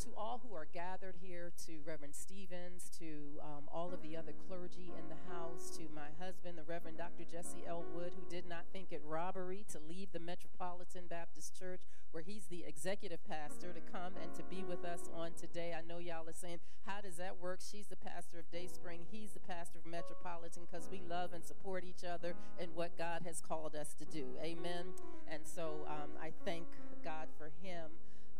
[0.00, 4.32] to all who are gathered here, to Reverend Stevens, to um, all of the other
[4.48, 7.24] clergy in the house, to my husband, the Reverend Dr.
[7.30, 7.84] Jesse L.
[7.94, 11.82] Wood, who did not think it robbery to leave the Metropolitan Baptist Church,
[12.12, 15.74] where he's the executive pastor, to come and to be with us on today.
[15.76, 17.60] I know y'all are saying, How does that work?
[17.60, 21.84] She's the pastor of Dayspring, he's the pastor of Metropolitan, because we love and support
[21.84, 24.38] each other and what God has called us to do.
[24.42, 24.94] Amen.
[25.30, 26.66] And so um, I thank
[27.04, 27.90] God for him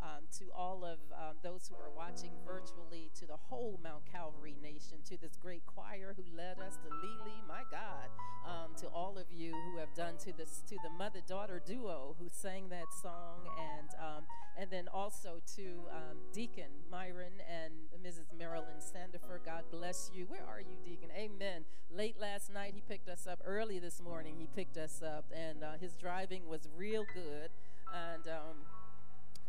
[0.01, 4.55] um, to all of um, those who are watching virtually, to the whole Mount Calvary
[4.61, 8.09] nation, to this great choir who led us, to Lily, my God,
[8.45, 12.27] um, to all of you who have done to this, to the mother-daughter duo who
[12.29, 14.23] sang that song, and um,
[14.57, 17.73] and then also to um, Deacon Myron and
[18.03, 18.37] Mrs.
[18.37, 19.39] Marilyn Sandifer.
[19.45, 20.25] God bless you.
[20.25, 21.09] Where are you, Deacon?
[21.15, 21.63] Amen.
[21.89, 23.41] Late last night, he picked us up.
[23.45, 27.51] Early this morning, he picked us up, and uh, his driving was real good,
[27.93, 28.23] and.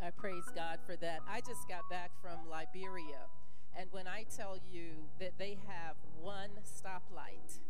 [0.05, 1.21] I praise God for that.
[1.31, 3.31] I just got back from Liberia,
[3.79, 7.61] and when I tell you that they have one stoplight,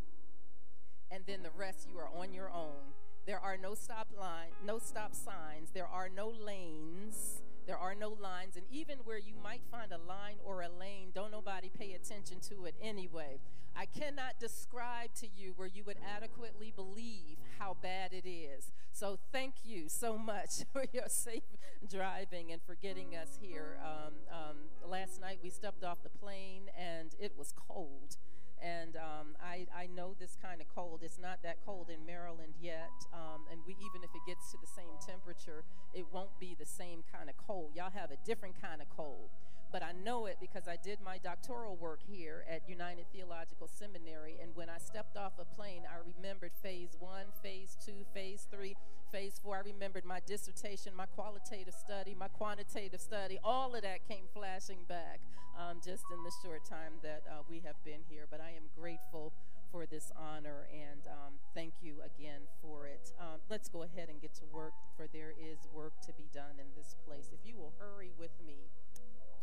[1.11, 2.95] and then the rest you are on your own.
[3.27, 5.69] There are no stop line, no stop signs.
[5.73, 7.43] There are no lanes.
[7.67, 11.11] There are no lines, and even where you might find a line or a lane,
[11.13, 13.39] don't nobody pay attention to it anyway.
[13.75, 18.71] I cannot describe to you where you would adequately believe how bad it is.
[18.91, 21.43] So thank you so much for your safe
[21.89, 23.79] driving and for getting us here.
[23.83, 28.17] Um, um, last night we stepped off the plane and it was cold.
[28.61, 31.01] And um, I, I know this kind of cold.
[31.03, 32.93] It's not that cold in Maryland yet.
[33.11, 36.65] Um, and we even if it gets to the same temperature, it won't be the
[36.65, 37.71] same kind of cold.
[37.75, 39.31] Y'all have a different kind of cold
[39.73, 44.37] but I know it because I did my doctoral work here at United Theological Seminary.
[44.39, 48.75] And when I stepped off a plane, I remembered phase one, phase two, phase three,
[49.11, 49.57] phase four.
[49.57, 53.39] I remembered my dissertation, my qualitative study, my quantitative study.
[53.43, 55.19] All of that came flashing back
[55.57, 58.27] um, just in the short time that uh, we have been here.
[58.29, 59.33] But I am grateful
[59.71, 63.11] for this honor and um, thank you again for it.
[63.19, 66.61] Um, let's go ahead and get to work, for there is work to be done
[66.61, 67.33] in this place.
[67.33, 68.69] If you will hurry with me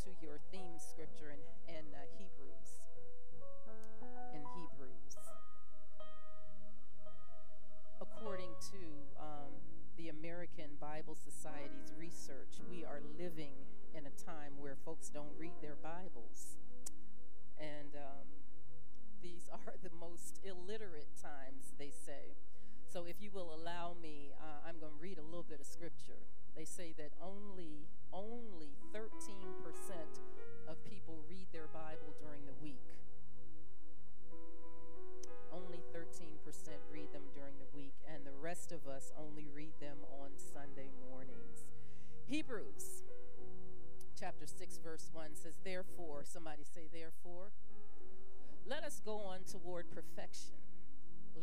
[0.04, 2.80] to your theme scripture in, in uh, Hebrews.
[4.32, 5.12] In Hebrews.
[8.00, 8.80] According to
[9.20, 9.52] um,
[9.98, 13.52] the American Bible Society's research, we are living
[13.92, 16.56] in a time where folks don't read their Bibles.
[17.60, 18.24] And um,
[19.22, 22.40] these are the most illiterate times, they say.
[22.88, 25.66] So, if you will allow me, uh, I'm going to read a little bit of
[25.66, 26.24] scripture.
[26.56, 29.06] They say that only only 13%
[30.68, 32.82] of people read their Bible during the week.
[35.52, 36.38] Only 13%
[36.92, 40.90] read them during the week, and the rest of us only read them on Sunday
[41.10, 41.66] mornings.
[42.26, 43.02] Hebrews
[44.18, 47.52] chapter 6, verse 1 says, Therefore, somebody say, Therefore,
[48.66, 50.54] let us go on toward perfection,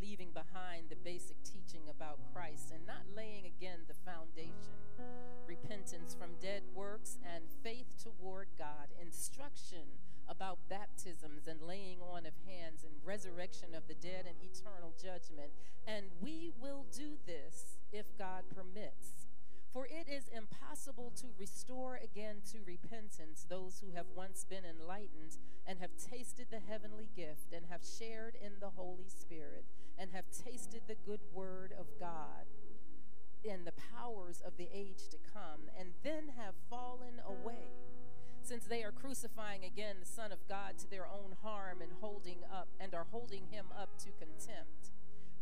[0.01, 4.77] leaving behind the basic teaching about Christ and not laying again the foundation
[5.47, 9.85] repentance from dead works and faith toward God, instruction
[10.27, 15.51] about baptisms and laying on of hands and resurrection of the dead and eternal judgment.
[15.87, 19.26] And we will do this if God permits.
[19.77, 25.37] For it is impossible to restore again to repentance those who have once been enlightened
[25.67, 29.65] and have tasted the heavenly gift and have shared in the Holy Spirit
[29.95, 32.49] and have tasted the good word of God
[33.43, 37.69] in the powers of the age to come, and then have fallen away,
[38.41, 42.39] since they are crucifying again the Son of God to their own harm and holding
[42.51, 44.89] up and are holding him up to contempt.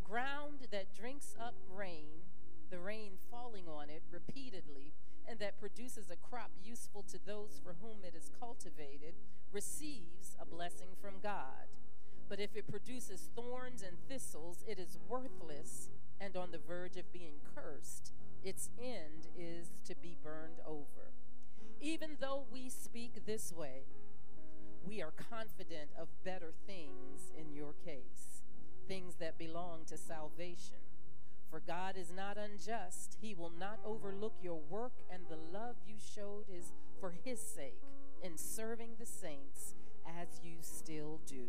[0.03, 2.24] Ground that drinks up rain,
[2.69, 4.93] the rain falling on it repeatedly,
[5.27, 9.15] and that produces a crop useful to those for whom it is cultivated,
[9.51, 11.67] receives a blessing from God.
[12.27, 15.89] But if it produces thorns and thistles, it is worthless
[16.19, 18.11] and on the verge of being cursed,
[18.43, 21.11] its end is to be burned over.
[21.81, 23.83] Even though we speak this way,
[24.87, 28.43] we are confident of better things in your case,
[28.87, 30.84] things that belong to salvation.
[31.55, 33.15] For God is not unjust.
[33.21, 37.79] He will not overlook your work and the love you showed is for his sake
[38.21, 39.73] in serving the saints
[40.05, 41.45] as you still do.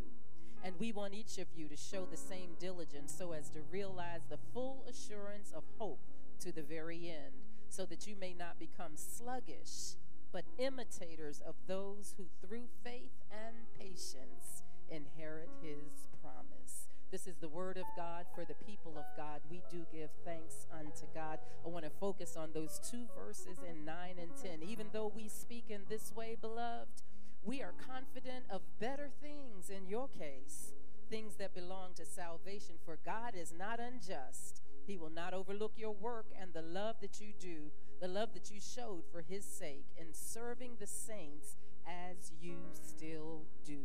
[0.62, 4.20] And we want each of you to show the same diligence so as to realize
[4.30, 5.98] the full assurance of hope
[6.38, 9.96] to the very end, so that you may not become sluggish,
[10.30, 16.86] but imitators of those who through faith and patience inherit his promise.
[17.10, 19.40] This is the word of God for the people of God.
[19.48, 21.38] We do give thanks unto God.
[21.64, 24.68] I want to focus on those two verses in 9 and 10.
[24.68, 27.02] Even though we speak in this way, beloved,
[27.44, 30.72] we are confident of better things in your case,
[31.08, 32.74] things that belong to salvation.
[32.84, 34.62] For God is not unjust.
[34.84, 38.50] He will not overlook your work and the love that you do, the love that
[38.50, 43.78] you showed for His sake in serving the saints as you still do.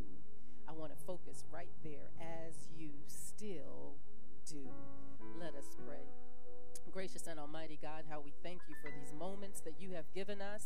[0.72, 3.92] I want to focus right there, as you still
[4.48, 4.70] do.
[5.38, 6.08] Let us pray.
[6.90, 10.40] Gracious and Almighty God, how we thank you for these moments that you have given
[10.40, 10.64] us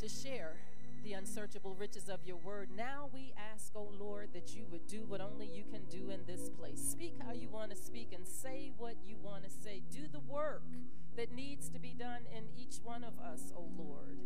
[0.00, 0.56] to share
[1.02, 2.70] the unsearchable riches of your word.
[2.76, 6.20] Now we ask, O Lord, that you would do what only you can do in
[6.26, 6.80] this place.
[6.80, 9.82] Speak how you want to speak and say what you want to say.
[9.90, 10.62] Do the work
[11.16, 14.18] that needs to be done in each one of us, O Lord.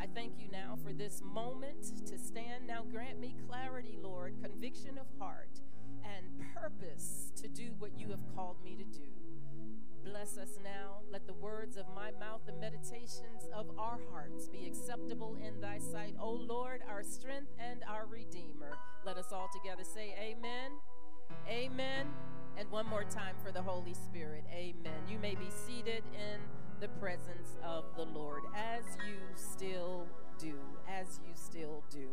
[0.00, 2.66] I thank you now for this moment to stand.
[2.66, 5.60] Now grant me clarity, Lord, conviction of heart,
[6.04, 9.23] and purpose to do what you have called me to do.
[10.04, 10.98] Bless us now.
[11.10, 15.78] Let the words of my mouth, the meditations of our hearts be acceptable in thy
[15.78, 16.14] sight.
[16.20, 18.72] O Lord, our strength and our redeemer.
[19.06, 20.72] Let us all together say amen.
[21.48, 22.06] Amen.
[22.58, 24.44] And one more time for the Holy Spirit.
[24.52, 25.08] Amen.
[25.08, 26.40] You may be seated in
[26.80, 30.06] the presence of the Lord as you still
[30.38, 30.54] do.
[30.88, 32.08] As you still do.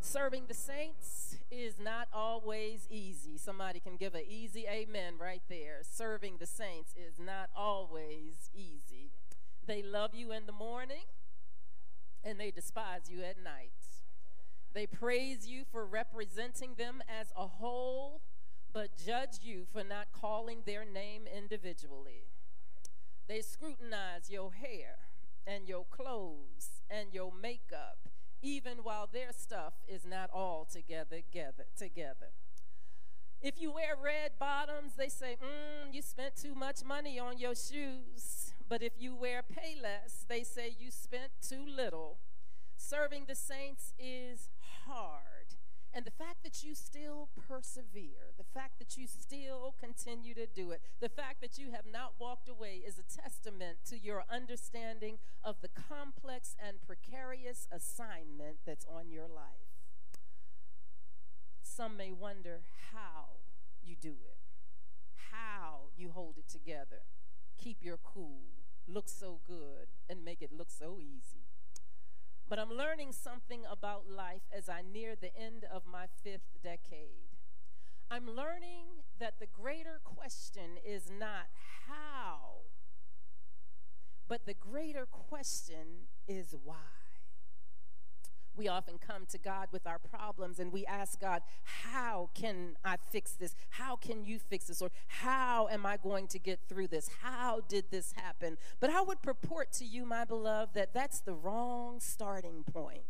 [0.00, 3.36] Serving the saints is not always easy.
[3.36, 5.80] Somebody can give an easy amen right there.
[5.82, 9.10] Serving the saints is not always easy.
[9.66, 11.04] They love you in the morning
[12.24, 13.70] and they despise you at night.
[14.74, 18.20] They praise you for representing them as a whole,
[18.72, 22.26] but judge you for not calling their name individually.
[23.28, 24.98] They scrutinize your hair
[25.46, 28.08] and your clothes and your makeup
[28.42, 32.30] even while their stuff is not all together together together.
[33.42, 37.54] If you wear red bottoms, they say, mm, you spent too much money on your
[37.54, 38.54] shoes.
[38.68, 42.18] But if you wear Payless, they say you spent too little.
[42.76, 44.48] Serving the saints is
[44.86, 45.35] hard.
[45.96, 50.70] And the fact that you still persevere, the fact that you still continue to do
[50.70, 55.16] it, the fact that you have not walked away is a testament to your understanding
[55.42, 59.72] of the complex and precarious assignment that's on your life.
[61.62, 62.60] Some may wonder
[62.92, 63.40] how
[63.82, 64.36] you do it,
[65.32, 67.04] how you hold it together,
[67.56, 68.42] keep your cool,
[68.86, 71.45] look so good, and make it look so easy.
[72.48, 77.34] But I'm learning something about life as I near the end of my fifth decade.
[78.10, 81.48] I'm learning that the greater question is not
[81.88, 82.62] how,
[84.28, 87.05] but the greater question is why
[88.56, 92.96] we often come to God with our problems and we ask God, How can I
[92.96, 93.54] fix this?
[93.70, 94.82] How can you fix this?
[94.82, 97.10] Or how am I going to get through this?
[97.22, 98.56] How did this happen?
[98.80, 103.02] But I would purport to you, my beloved, that that's the wrong starting point.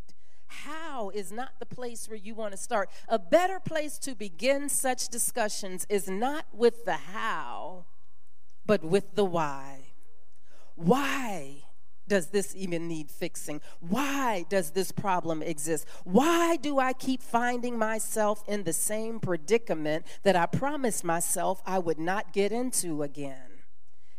[0.48, 2.88] How is not the place where you want to start.
[3.08, 7.86] A better place to begin such discussions is not with the how,
[8.64, 9.92] but with the why.
[10.76, 11.65] Why
[12.08, 13.60] does this even need fixing?
[13.80, 15.86] Why does this problem exist?
[16.04, 21.78] Why do I keep finding myself in the same predicament that I promised myself I
[21.78, 23.62] would not get into again?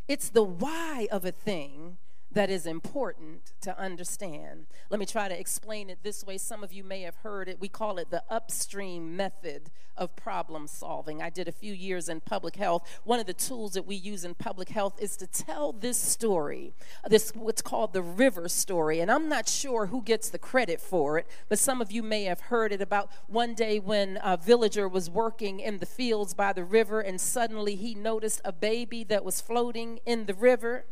[0.08, 1.98] It's the why of a thing
[2.38, 4.68] that is important to understand.
[4.92, 6.38] Let me try to explain it this way.
[6.38, 7.60] Some of you may have heard it.
[7.60, 11.20] We call it the upstream method of problem solving.
[11.20, 12.88] I did a few years in public health.
[13.04, 16.76] One of the tools that we use in public health is to tell this story,
[17.08, 19.00] this what's called the river story.
[19.00, 22.26] And I'm not sure who gets the credit for it, but some of you may
[22.26, 26.54] have heard it about one day when a villager was working in the fields by
[26.54, 30.86] the river and suddenly he noticed a baby that was floating in the river.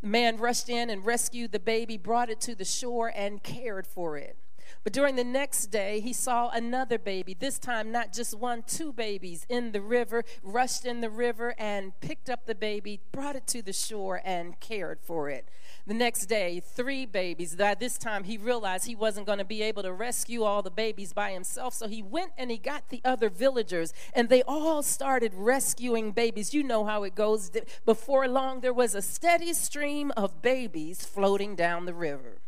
[0.00, 3.86] The man rushed in and rescued the baby, brought it to the shore, and cared
[3.86, 4.36] for it.
[4.86, 8.92] But during the next day, he saw another baby, this time not just one, two
[8.92, 13.48] babies in the river, rushed in the river and picked up the baby, brought it
[13.48, 15.48] to the shore, and cared for it.
[15.88, 17.56] The next day, three babies.
[17.56, 20.70] By this time, he realized he wasn't going to be able to rescue all the
[20.70, 21.74] babies by himself.
[21.74, 26.54] So he went and he got the other villagers, and they all started rescuing babies.
[26.54, 27.50] You know how it goes.
[27.84, 32.38] Before long, there was a steady stream of babies floating down the river.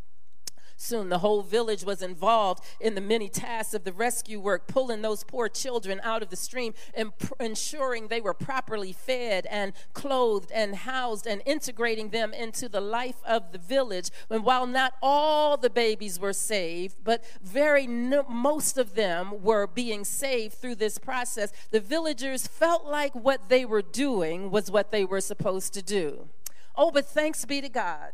[0.80, 5.02] Soon the whole village was involved in the many tasks of the rescue work, pulling
[5.02, 10.52] those poor children out of the stream and ensuring they were properly fed and clothed
[10.52, 14.10] and housed and integrating them into the life of the village.
[14.30, 20.04] And while not all the babies were saved, but very most of them were being
[20.04, 25.04] saved through this process, the villagers felt like what they were doing was what they
[25.04, 26.28] were supposed to do.
[26.76, 28.12] Oh, but thanks be to God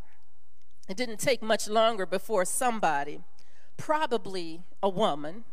[0.88, 3.20] it didn't take much longer before somebody,
[3.76, 5.44] probably a woman,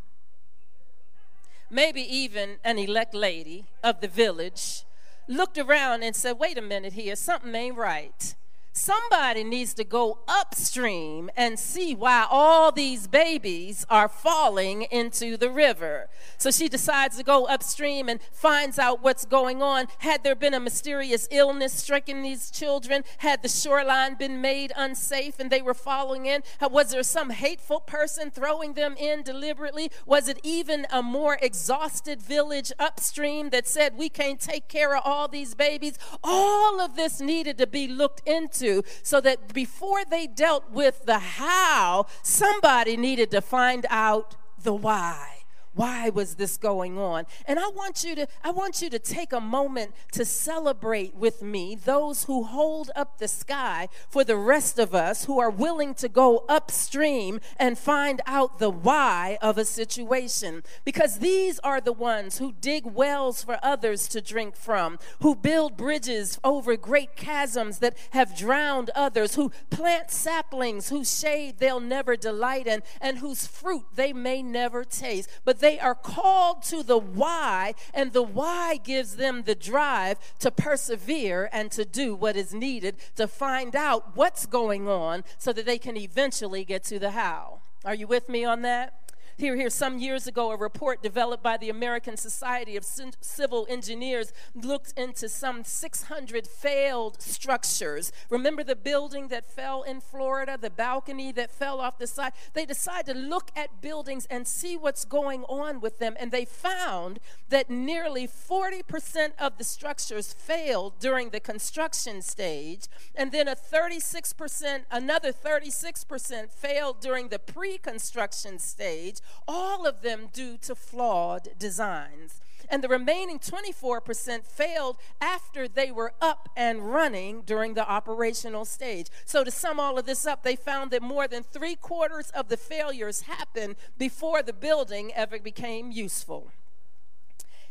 [1.70, 4.84] maybe even an elect lady of the village,
[5.28, 8.36] looked around and said, Wait a minute here, something ain't right.
[8.74, 15.50] Somebody needs to go upstream and see why all these babies are falling into the
[15.50, 16.10] river.
[16.38, 19.88] So she decides to go upstream and finds out what's going on.
[20.00, 23.04] Had there been a mysterious illness striking these children?
[23.18, 26.42] Had the shoreline been made unsafe and they were falling in?
[26.62, 29.92] Was there some hateful person throwing them in deliberately?
[30.06, 35.02] Was it even a more exhausted village upstream that said, We can't take care of
[35.04, 35.98] all these babies?
[36.24, 38.61] All of this needed to be looked into
[39.04, 45.41] so that before they dealt with the how, somebody needed to find out the why
[45.74, 47.26] why was this going on?
[47.46, 51.42] And i want you to i want you to take a moment to celebrate with
[51.42, 55.94] me those who hold up the sky for the rest of us who are willing
[55.96, 60.64] to go upstream and find out the why of a situation.
[60.84, 65.78] Because these are the ones who dig wells for others to drink from who build
[65.78, 72.16] bridges over great chasms that have drowned others who plant saplings whose shade they'll never
[72.16, 75.30] delight in and whose fruit they may never taste.
[75.46, 80.52] But they are called to the why, and the why gives them the drive to
[80.52, 85.66] persevere and to do what is needed to find out what's going on so that
[85.66, 87.62] they can eventually get to the how.
[87.86, 89.01] Are you with me on that?
[89.42, 94.32] Here, here, some years ago, a report developed by the American Society of Civil Engineers
[94.54, 98.12] looked into some 600 failed structures.
[98.30, 102.34] Remember the building that fell in Florida, the balcony that fell off the side?
[102.54, 106.46] They decided to look at buildings and see what's going on with them, and they
[106.46, 107.20] found
[107.50, 112.86] that nearly 40% of the structures failed during the construction stage,
[113.16, 120.30] and then a 36%, another 36% failed during the pre construction stage all of them
[120.32, 122.42] due to flawed designs.
[122.70, 129.08] And the remaining 24% failed after they were up and running during the operational stage.
[129.26, 132.48] So, to sum all of this up, they found that more than three quarters of
[132.48, 136.48] the failures happened before the building ever became useful.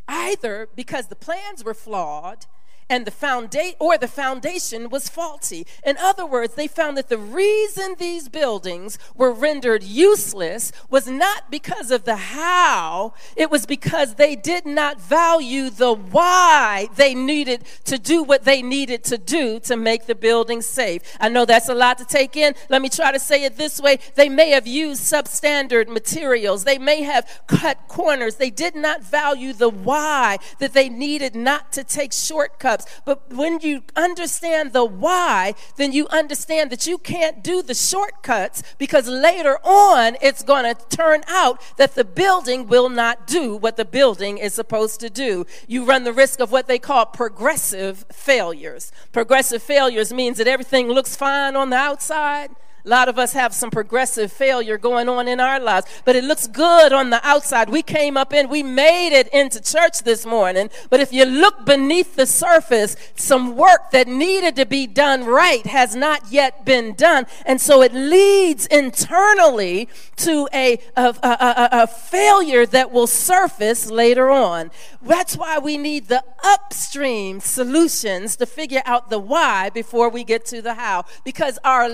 [0.07, 2.45] Either because the plans were flawed
[2.91, 5.67] and the foundation or the foundation was faulty.
[5.87, 11.51] In other words, they found that the reason these buildings were rendered useless was not
[11.51, 17.65] because of the how, it was because they did not value the why they needed
[17.85, 21.01] to do what they needed to do to make the building safe.
[21.21, 22.55] I know that's a lot to take in.
[22.69, 24.01] Let me try to say it this way.
[24.17, 26.65] They may have used substandard materials.
[26.65, 28.35] They may have cut corners.
[28.37, 33.61] They did not value the why that they needed not to take shortcuts but when
[33.61, 39.59] you understand the why, then you understand that you can't do the shortcuts because later
[39.65, 44.39] on it's going to turn out that the building will not do what the building
[44.39, 45.47] is supposed to do.
[45.67, 48.93] You run the risk of what they call progressive failures.
[49.13, 52.51] Progressive failures means that everything looks fine on the outside
[52.85, 56.25] a lot of us have some progressive failure going on in our lives, but it
[56.25, 57.69] looks good on the outside.
[57.69, 61.65] We came up in, we made it into church this morning, but if you look
[61.65, 66.95] beneath the surface, some work that needed to be done right has not yet been
[66.95, 67.27] done.
[67.47, 74.31] And so it leads internally to a, a, a, a failure that will surface later
[74.31, 74.71] on.
[75.03, 80.45] That's why we need the upstream solutions to figure out the why before we get
[80.47, 81.89] to the how, because our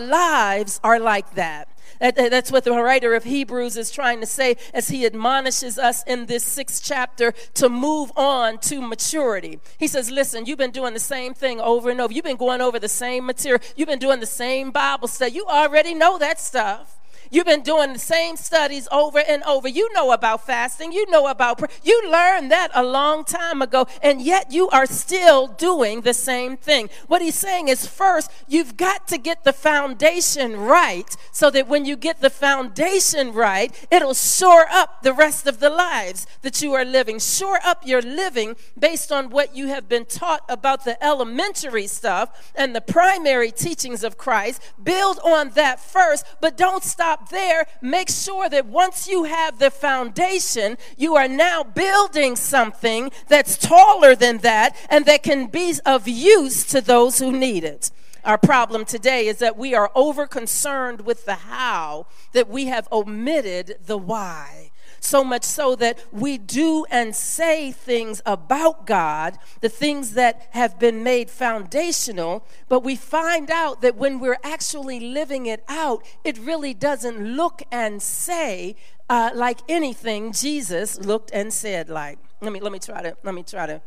[0.83, 1.69] are like that.
[1.99, 6.27] That's what the writer of Hebrews is trying to say as he admonishes us in
[6.27, 9.61] this sixth chapter to move on to maturity.
[9.79, 12.13] He says, Listen, you've been doing the same thing over and over.
[12.13, 13.63] You've been going over the same material.
[13.77, 15.33] You've been doing the same Bible study.
[15.33, 16.96] You already know that stuff.
[17.31, 19.69] You've been doing the same studies over and over.
[19.69, 20.93] You know about fasting.
[20.93, 21.71] You know about prayer.
[21.83, 26.57] You learned that a long time ago, and yet you are still doing the same
[26.57, 26.89] thing.
[27.07, 31.85] What he's saying is first, you've got to get the foundation right so that when
[31.85, 36.73] you get the foundation right, it'll shore up the rest of the lives that you
[36.75, 37.19] are living.
[37.19, 42.53] Shore up your living based on what you have been taught about the elementary stuff
[42.55, 44.63] and the primary teachings of Christ.
[44.83, 47.67] Build on that first, but don't stop stop there.
[47.81, 54.15] Make sure that once you have the foundation, you are now building something that's taller
[54.15, 57.91] than that and that can be of use to those who need it.
[58.25, 62.89] Our problem today is that we are over concerned with the how that we have
[62.91, 64.73] omitted the why
[65.07, 70.79] so much so that we do and say things about God, the things that have
[70.79, 76.37] been made foundational, but we find out that when we're actually living it out, it
[76.39, 78.77] really doesn't look and say
[79.09, 82.19] uh, like anything Jesus looked and said like.
[82.41, 83.81] Let me let me try to let me try to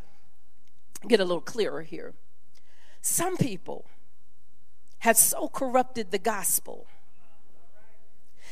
[1.08, 2.14] get a little clearer here.
[3.02, 3.86] Some people
[5.00, 6.88] have so corrupted the gospel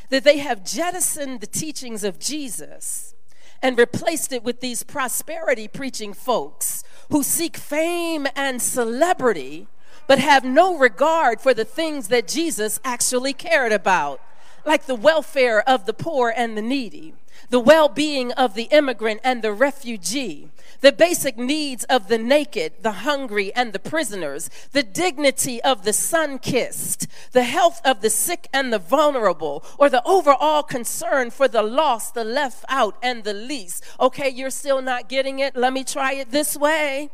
[0.10, 3.16] that they have jettisoned the teachings of Jesus
[3.62, 9.68] and replaced it with these prosperity preaching folks who seek fame and celebrity
[10.08, 14.22] but have no regard for the things that Jesus actually cared about,
[14.68, 17.14] like the welfare of the poor and the needy,
[17.50, 20.50] the well being of the immigrant and the refugee,
[20.82, 25.94] the basic needs of the naked, the hungry, and the prisoners, the dignity of the
[25.94, 31.48] sun kissed, the health of the sick and the vulnerable, or the overall concern for
[31.48, 33.84] the lost, the left out, and the least.
[34.00, 35.56] Okay, you're still not getting it?
[35.56, 37.10] Let me try it this way.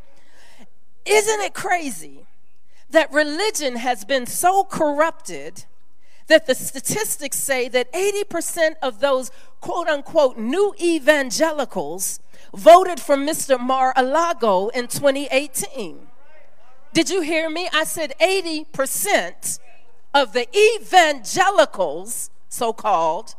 [1.05, 2.25] Isn't it crazy
[2.89, 5.65] that religion has been so corrupted?
[6.27, 12.19] That the statistics say that 80% of those quote unquote new evangelicals
[12.53, 13.59] voted for Mr.
[13.59, 16.07] Mar a Lago in 2018.
[16.93, 17.69] Did you hear me?
[17.73, 19.59] I said 80%
[20.13, 23.33] of the evangelicals, so called,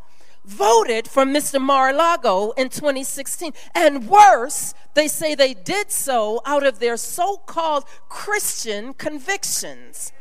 [0.45, 1.61] voted for Mr.
[1.61, 3.53] Mar a Lago in 2016.
[3.74, 10.12] And worse, they say they did so out of their so called Christian convictions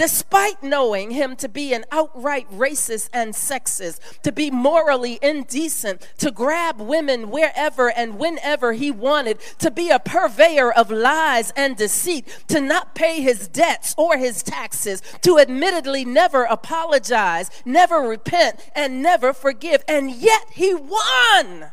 [0.00, 6.30] despite knowing him to be an outright racist and sexist, to be morally indecent, to
[6.30, 12.26] grab women wherever and whenever he wanted, to be a purveyor of lies and deceit,
[12.48, 19.02] to not pay his debts or his taxes, to admittedly never apologize, never repent, and
[19.02, 19.84] never forgive.
[19.86, 21.72] And yet he won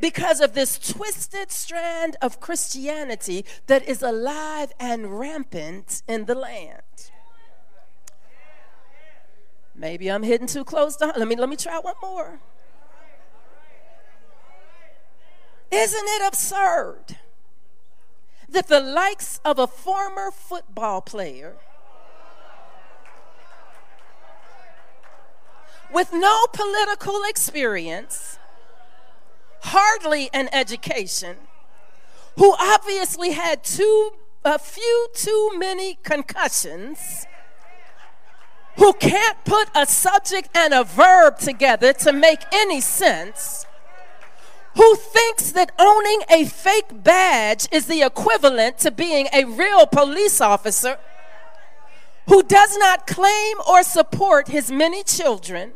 [0.00, 6.82] because of this twisted strand of Christianity that is alive and rampant in the land.
[9.80, 12.38] Maybe I'm hitting too close to let me let me try one more.
[15.70, 17.16] Isn't it absurd
[18.46, 21.56] that the likes of a former football player
[25.90, 28.38] with no political experience,
[29.62, 31.38] hardly an education,
[32.36, 34.10] who obviously had too
[34.44, 37.26] a few too many concussions,
[38.76, 43.66] who can't put a subject and a verb together to make any sense,
[44.76, 50.40] who thinks that owning a fake badge is the equivalent to being a real police
[50.40, 50.98] officer,
[52.28, 55.72] who does not claim or support his many children,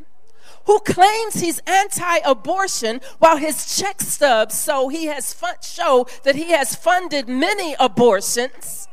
[0.66, 6.50] who claims he's anti-abortion while his check stubs so he has fun- show that he
[6.52, 8.88] has funded many abortions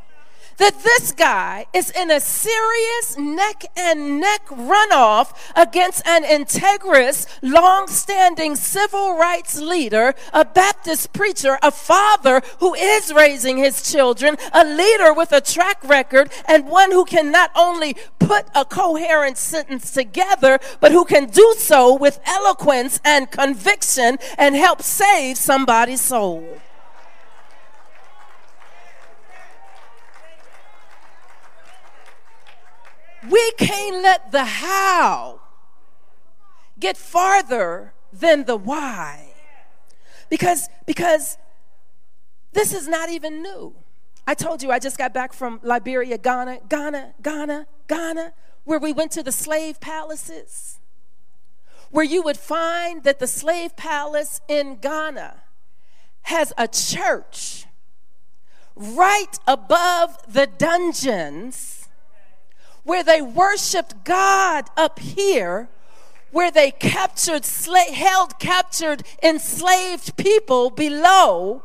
[0.62, 7.88] that this guy is in a serious neck and neck runoff against an integrous, long
[7.88, 14.64] standing civil rights leader, a Baptist preacher, a father who is raising his children, a
[14.64, 19.90] leader with a track record, and one who can not only put a coherent sentence
[19.90, 26.62] together, but who can do so with eloquence and conviction and help save somebody's soul.
[33.30, 35.42] We can't let the how
[36.80, 39.34] get farther than the why.
[40.30, 41.38] Because, because
[42.54, 43.76] this is not even new.
[44.26, 48.94] I told you I just got back from Liberia, Ghana, Ghana, Ghana, Ghana, where we
[48.94, 50.80] went to the slave palaces,
[51.90, 55.44] where you would find that the slave palace in Ghana
[56.24, 57.66] has a church
[58.76, 61.81] right above the dungeons
[62.84, 65.70] where they worshiped God up here,
[66.32, 67.46] where they captured,
[67.94, 71.64] held captured, enslaved people below.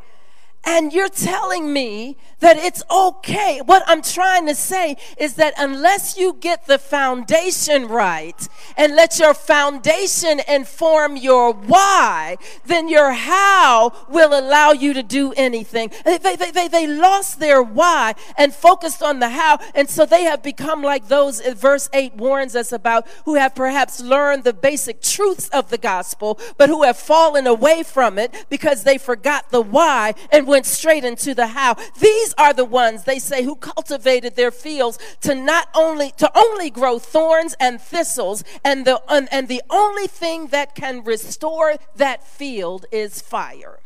[0.64, 3.60] And you're telling me that it's okay.
[3.64, 9.18] What I'm trying to say is that unless you get the foundation right and let
[9.18, 15.90] your foundation inform your why, then your how will allow you to do anything.
[16.04, 19.58] They, they, they, they lost their why and focused on the how.
[19.74, 23.54] And so they have become like those, uh, verse 8 warns us about, who have
[23.54, 28.46] perhaps learned the basic truths of the gospel, but who have fallen away from it
[28.50, 31.74] because they forgot the why and went straight into the how.
[31.98, 36.28] These these are the ones, they say, who cultivated their fields to not only, to
[36.36, 38.42] only grow thorns and thistles.
[38.64, 43.78] And the, and, and the only thing that can restore that field is fire.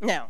[0.00, 0.28] Now,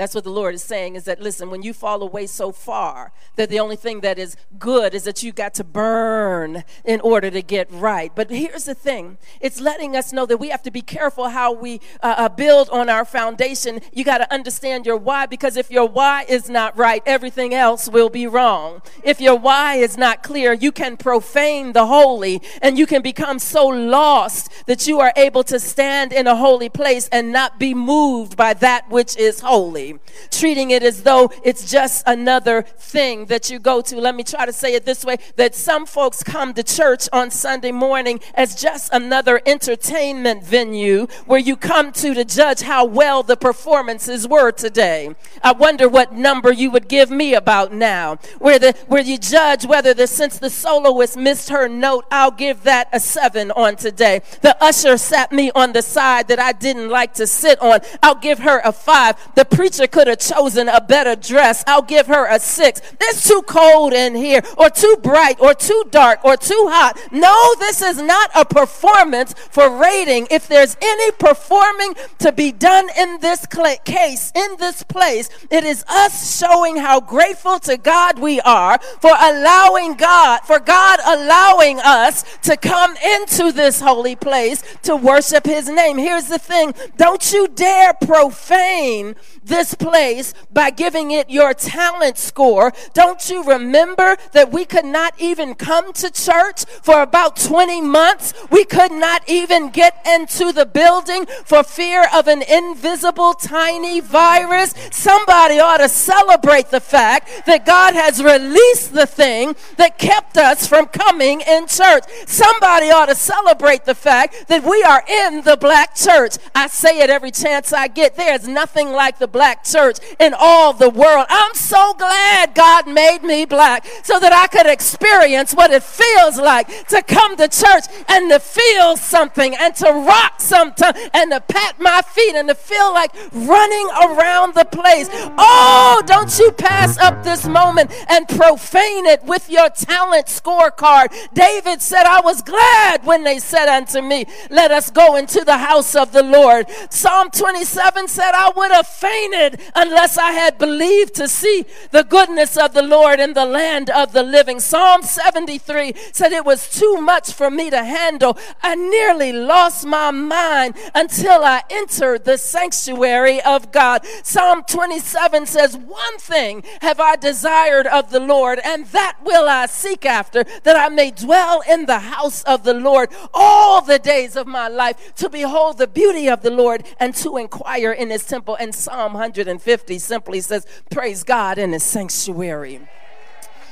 [0.00, 3.12] That's what the Lord is saying is that, listen, when you fall away so far,
[3.36, 7.30] that the only thing that is good is that you got to burn in order
[7.30, 8.10] to get right.
[8.14, 11.52] But here's the thing it's letting us know that we have to be careful how
[11.52, 13.82] we uh, uh, build on our foundation.
[13.92, 17.86] You got to understand your why because if your why is not right, everything else
[17.86, 18.80] will be wrong.
[19.04, 23.38] If your why is not clear, you can profane the holy and you can become
[23.38, 27.74] so lost that you are able to stand in a holy place and not be
[27.74, 29.89] moved by that which is holy
[30.30, 33.96] treating it as though it's just another thing that you go to.
[34.00, 37.30] Let me try to say it this way that some folks come to church on
[37.30, 43.22] Sunday morning as just another entertainment venue where you come to to judge how well
[43.22, 45.14] the performances were today.
[45.42, 48.16] I wonder what number you would give me about now.
[48.38, 52.62] Where the where you judge whether the since the soloist missed her note, I'll give
[52.64, 54.22] that a 7 on today.
[54.42, 57.80] The usher sat me on the side that I didn't like to sit on.
[58.02, 59.34] I'll give her a 5.
[59.34, 61.64] The preacher could have chosen a better dress.
[61.66, 62.80] I'll give her a six.
[63.00, 66.98] It's too cold in here, or too bright, or too dark, or too hot.
[67.10, 70.26] No, this is not a performance for rating.
[70.30, 73.46] If there's any performing to be done in this
[73.84, 79.12] case, in this place, it is us showing how grateful to God we are for
[79.20, 85.68] allowing God, for God allowing us to come into this holy place to worship His
[85.68, 85.98] name.
[85.98, 92.72] Here's the thing don't you dare profane this place by giving it your talent score.
[92.94, 98.34] Don't you remember that we could not even come to church for about 20 months?
[98.50, 104.74] We could not even get into the building for fear of an invisible tiny virus.
[104.90, 110.66] Somebody ought to celebrate the fact that God has released the thing that kept us
[110.66, 112.04] from coming in church.
[112.26, 116.36] Somebody ought to celebrate the fact that we are in the black church.
[116.54, 118.16] I say it every chance I get.
[118.16, 121.26] There's nothing like the black church in all the world.
[121.28, 126.38] I'm so glad God made me black so that I could experience what it feels
[126.38, 131.40] like to come to church and to feel something and to rock something and to
[131.40, 135.08] pat my feet and to feel like running around the place.
[135.12, 141.14] Oh, don't you pass up this moment and profane it with your talent scorecard.
[141.34, 145.58] David said, I was glad when they said unto me, Let us go into the
[145.58, 146.66] house of the Lord.
[146.90, 149.39] Psalm 27 said, I would have fainted
[149.74, 154.12] unless I had believed to see the goodness of the Lord in the land of
[154.12, 154.60] the living.
[154.60, 158.38] Psalm 73 said it was too much for me to handle.
[158.62, 164.04] I nearly lost my mind until I entered the sanctuary of God.
[164.22, 169.66] Psalm 27 says, One thing have I desired of the Lord, and that will I
[169.66, 174.36] seek after, that I may dwell in the house of the Lord all the days
[174.36, 178.24] of my life, to behold the beauty of the Lord and to inquire in his
[178.24, 178.56] temple.
[178.58, 182.80] And Psalm 150 simply says, Praise God in his sanctuary.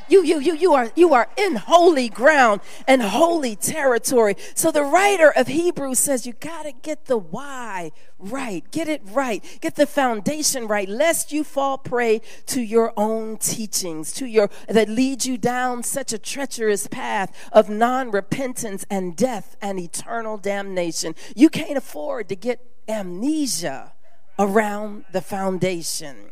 [0.09, 4.37] You, you, you, you are, you are in holy ground and holy territory.
[4.55, 8.69] So the writer of Hebrews says you got to get the why right.
[8.71, 9.45] Get it right.
[9.61, 14.89] Get the foundation right, lest you fall prey to your own teachings, to your, that
[14.89, 21.15] lead you down such a treacherous path of non-repentance and death and eternal damnation.
[21.37, 23.93] You can't afford to get amnesia
[24.39, 26.31] around the foundation.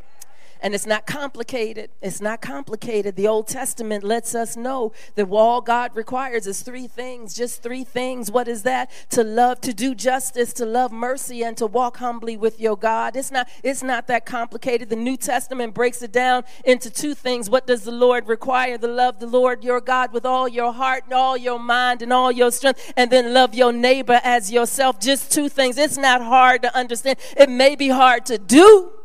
[0.66, 1.90] And it's not complicated.
[2.02, 3.14] It's not complicated.
[3.14, 7.84] The Old Testament lets us know that all God requires is three things, just three
[7.84, 8.32] things.
[8.32, 8.90] What is that?
[9.10, 13.14] To love, to do justice, to love mercy, and to walk humbly with your God.
[13.14, 14.88] It's not, it's not that complicated.
[14.88, 17.48] The New Testament breaks it down into two things.
[17.48, 18.76] What does the Lord require?
[18.76, 22.12] To love the Lord your God with all your heart and all your mind and
[22.12, 24.98] all your strength, and then love your neighbor as yourself.
[24.98, 25.78] Just two things.
[25.78, 27.18] It's not hard to understand.
[27.36, 28.95] It may be hard to do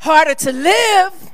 [0.00, 1.30] harder to live,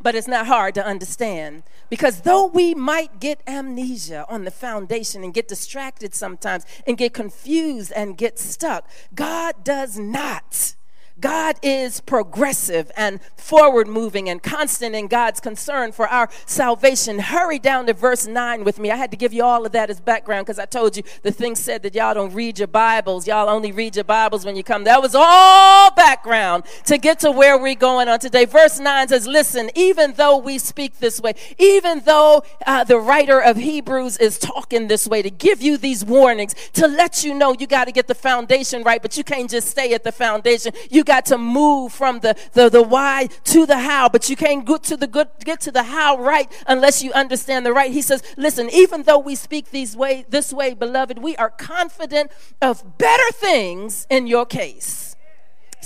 [0.00, 1.62] but it's not hard to understand.
[1.88, 7.12] Because though we might get amnesia on the foundation and get distracted sometimes and get
[7.12, 10.76] confused and get stuck, God does not
[11.20, 17.18] God is progressive and forward moving and constant in God's concern for our salvation.
[17.18, 18.90] Hurry down to verse 9 with me.
[18.90, 21.32] I had to give you all of that as background because I told you the
[21.32, 23.26] thing said that y'all don't read your Bibles.
[23.26, 24.84] Y'all only read your Bibles when you come.
[24.84, 28.44] That was all background to get to where we're going on today.
[28.44, 33.40] Verse 9 says, Listen, even though we speak this way, even though uh, the writer
[33.40, 37.54] of Hebrews is talking this way to give you these warnings, to let you know
[37.58, 40.72] you got to get the foundation right, but you can't just stay at the foundation.
[40.88, 44.64] You got to move from the, the, the why to the how, but you can't
[44.64, 47.90] get to the good, get to the how right unless you understand the right.
[47.90, 52.30] He says, listen, even though we speak these way, this way, beloved, we are confident
[52.62, 55.09] of better things in your case.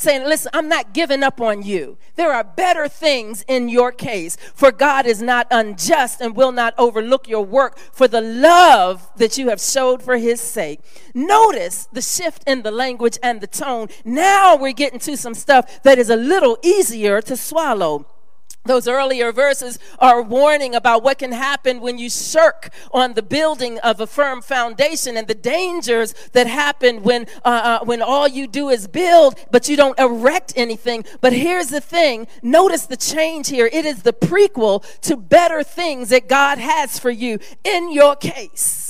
[0.04, 1.98] Saying, Listen, I'm not giving up on you.
[2.16, 4.36] There are better things in your case.
[4.54, 9.36] For God is not unjust and will not overlook your work for the love that
[9.38, 10.80] you have showed for his sake.
[11.14, 13.88] Notice the shift in the language and the tone.
[14.04, 18.06] Now we're getting to some stuff that is a little easier to swallow.
[18.66, 23.78] Those earlier verses are warning about what can happen when you shirk on the building
[23.80, 28.46] of a firm foundation and the dangers that happen when, uh, uh, when all you
[28.46, 31.04] do is build, but you don't erect anything.
[31.20, 33.68] But here's the thing notice the change here.
[33.70, 38.83] It is the prequel to better things that God has for you in your case.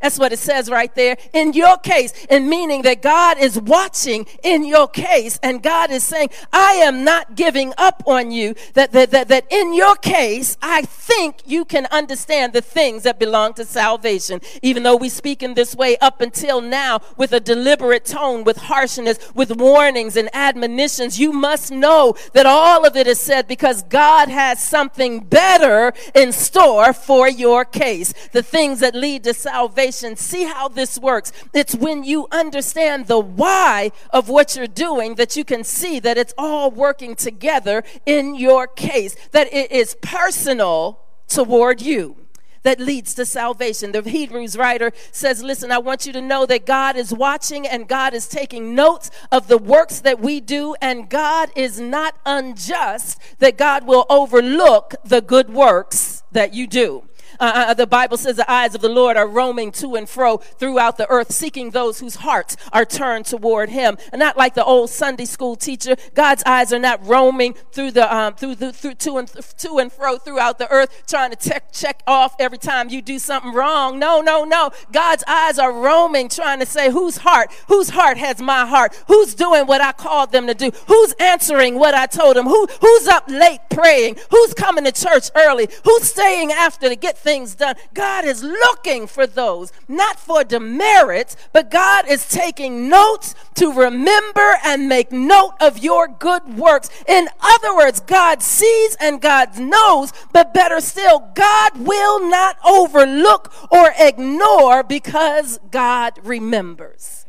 [0.00, 1.18] That's what it says right there.
[1.34, 6.04] In your case, in meaning that God is watching in your case, and God is
[6.04, 8.54] saying, I am not giving up on you.
[8.74, 13.18] That, that, that, that in your case, I think you can understand the things that
[13.18, 14.40] belong to salvation.
[14.62, 18.56] Even though we speak in this way up until now with a deliberate tone, with
[18.56, 23.82] harshness, with warnings and admonitions, you must know that all of it is said because
[23.82, 28.14] God has something better in store for your case.
[28.32, 31.32] The things that lead to salvation See how this works.
[31.52, 36.18] It's when you understand the why of what you're doing that you can see that
[36.18, 42.16] it's all working together in your case, that it is personal toward you
[42.62, 43.92] that leads to salvation.
[43.92, 47.88] The Hebrews writer says, Listen, I want you to know that God is watching and
[47.88, 53.18] God is taking notes of the works that we do, and God is not unjust
[53.38, 57.04] that God will overlook the good works that you do.
[57.40, 60.36] Uh, uh, the Bible says the eyes of the Lord are roaming to and fro
[60.36, 63.96] throughout the earth, seeking those whose hearts are turned toward Him.
[64.12, 65.96] And not like the old Sunday school teacher.
[66.14, 69.90] God's eyes are not roaming through the um, through the through to and to and
[69.90, 73.98] fro throughout the earth, trying to check check off every time you do something wrong.
[73.98, 74.70] No, no, no.
[74.92, 79.34] God's eyes are roaming, trying to say whose heart, whose heart has my heart, who's
[79.34, 83.08] doing what I called them to do, who's answering what I told them, who who's
[83.08, 87.54] up late praying, who's coming to church early, who's staying after to get things things
[87.54, 87.76] done.
[87.94, 94.56] God is looking for those, not for demerits, but God is taking notes to remember
[94.64, 96.90] and make note of your good works.
[97.06, 103.52] In other words, God sees and God knows, but better still, God will not overlook
[103.70, 107.26] or ignore because God remembers.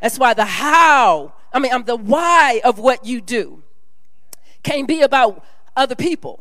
[0.00, 3.62] That's why the how, I mean, I'm the why of what you do
[4.62, 5.44] can't be about
[5.76, 6.40] other people.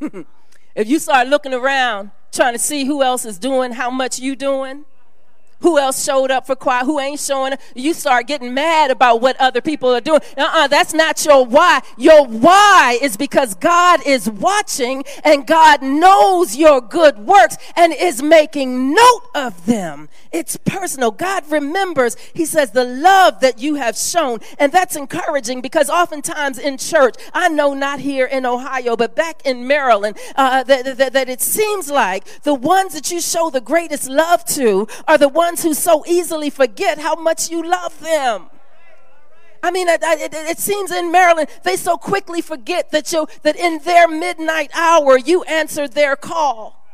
[0.74, 4.34] If you start looking around trying to see who else is doing how much you
[4.34, 4.84] doing,
[5.60, 9.20] who else showed up for choir, who ain't showing up, you start getting mad about
[9.20, 10.20] what other people are doing.
[10.36, 11.80] Uh-uh, that's not your why.
[11.96, 18.22] Your why is because God is watching and God knows your good works and is
[18.22, 20.08] making note of them.
[20.32, 21.12] It's personal.
[21.12, 24.40] God remembers, He says, the love that you have shown.
[24.58, 29.42] And that's encouraging because oftentimes in church, I know not here in Ohio, but back
[29.44, 33.60] in Maryland, uh, that, that, that it seems like the ones that you show the
[33.60, 38.00] greatest love to are the ones ones who so easily forget how much you love
[38.00, 38.46] them.
[39.62, 43.56] I mean, it, it, it, seems in Maryland, they so quickly forget that, you, that
[43.56, 46.86] in their midnight hour, you answered their call.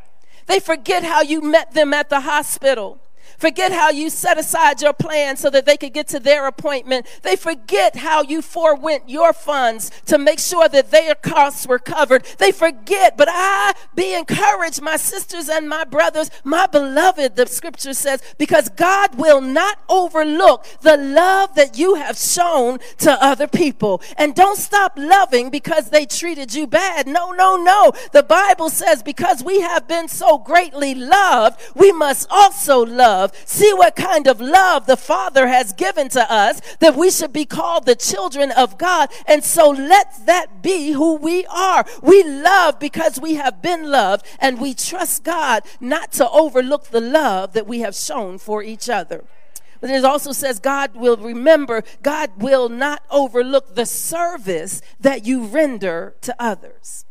[0.47, 3.01] They forget how you met them at the hospital.
[3.41, 7.07] Forget how you set aside your plan so that they could get to their appointment.
[7.23, 12.25] They forget how you forewent your funds to make sure that their costs were covered.
[12.37, 17.95] They forget, but I be encouraged, my sisters and my brothers, my beloved, the scripture
[17.95, 24.03] says, because God will not overlook the love that you have shown to other people.
[24.19, 27.07] And don't stop loving because they treated you bad.
[27.07, 27.93] No, no, no.
[28.13, 33.73] The Bible says because we have been so greatly loved, we must also love See
[33.73, 37.87] what kind of love the Father has given to us that we should be called
[37.87, 39.11] the children of God.
[39.27, 41.85] And so let that be who we are.
[42.03, 47.01] We love because we have been loved and we trust God not to overlook the
[47.01, 49.25] love that we have shown for each other.
[49.81, 55.45] But it also says God will remember, God will not overlook the service that you
[55.45, 57.07] render to others.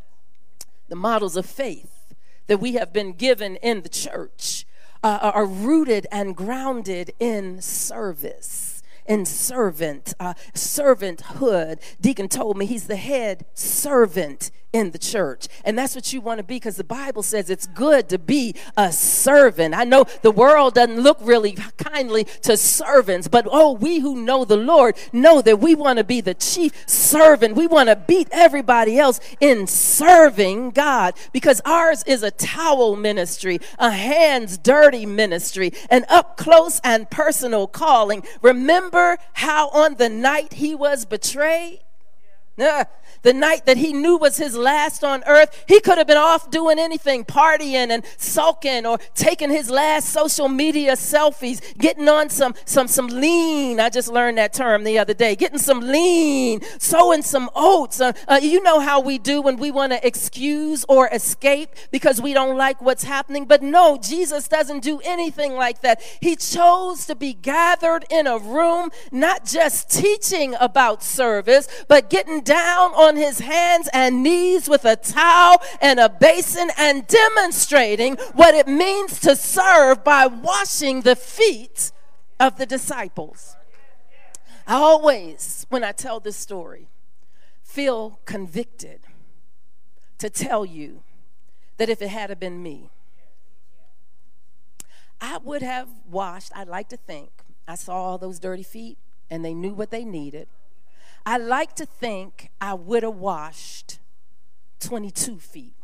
[0.87, 2.13] The models of faith
[2.47, 4.65] that we have been given in the church
[5.03, 11.81] uh, are rooted and grounded in service in servant, uh, servanthood.
[11.99, 15.47] Deacon told me he's the head servant in the church.
[15.65, 18.55] And that's what you want to be because the Bible says it's good to be
[18.77, 19.73] a servant.
[19.73, 24.45] I know the world doesn't look really kindly to servants, but oh, we who know
[24.45, 27.55] the Lord know that we want to be the chief servant.
[27.55, 33.59] We want to beat everybody else in serving God because ours is a towel ministry,
[33.79, 38.23] a hands dirty ministry, an up close and personal calling.
[38.41, 41.79] Remember how on the night he was betrayed?
[42.59, 42.83] Uh,
[43.21, 46.49] the night that he knew was his last on earth, he could have been off
[46.49, 52.53] doing anything, partying and sulking or taking his last social media selfies, getting on some
[52.65, 53.79] some some lean.
[53.79, 55.35] I just learned that term the other day.
[55.35, 58.01] Getting some lean, sowing some oats.
[58.01, 62.21] Uh, uh, you know how we do when we want to excuse or escape because
[62.21, 63.45] we don't like what's happening.
[63.45, 66.01] But no, Jesus doesn't do anything like that.
[66.21, 72.41] He chose to be gathered in a room, not just teaching about service, but getting
[72.41, 78.55] down on his hands and knees with a towel and a basin and demonstrating what
[78.55, 81.91] it means to serve by washing the feet
[82.39, 83.55] of the disciples.
[84.67, 86.87] I always, when I tell this story,
[87.63, 89.01] feel convicted
[90.19, 91.01] to tell you
[91.77, 92.89] that if it had been me,
[95.21, 97.29] I would have washed, I'd like to think.
[97.67, 98.97] I saw all those dirty feet
[99.29, 100.47] and they knew what they needed.
[101.29, 103.99] I like to think I would have washed
[104.79, 105.75] 22 feet.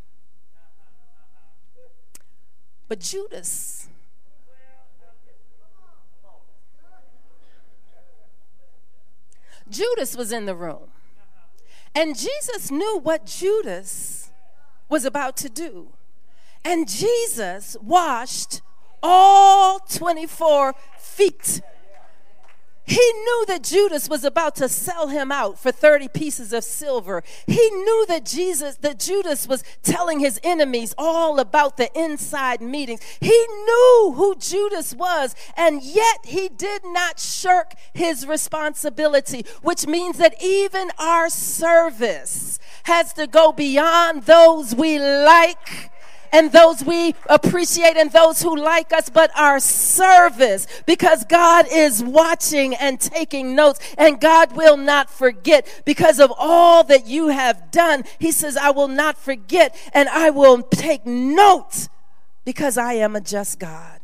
[2.87, 3.87] But Judas,
[9.69, 10.87] Judas was in the room.
[11.93, 14.31] And Jesus knew what Judas
[14.89, 15.89] was about to do.
[16.63, 18.63] And Jesus washed
[19.03, 21.61] all 24 feet
[22.85, 27.23] he knew that Judas was about to sell him out for 30 pieces of silver.
[27.47, 33.01] He knew that Jesus that Judas was telling his enemies all about the inside meetings.
[33.19, 40.17] He knew who Judas was, and yet he did not shirk his responsibility, which means
[40.19, 45.91] that even our service has to go beyond those we like
[46.35, 52.03] and those we appreciate and those who like us, but our service because God is
[52.03, 57.71] watching and taking notes and God will not forget because of all that you have
[57.71, 58.03] done.
[58.19, 61.87] He says, I will not forget and I will take notes
[62.43, 64.01] because I am a just God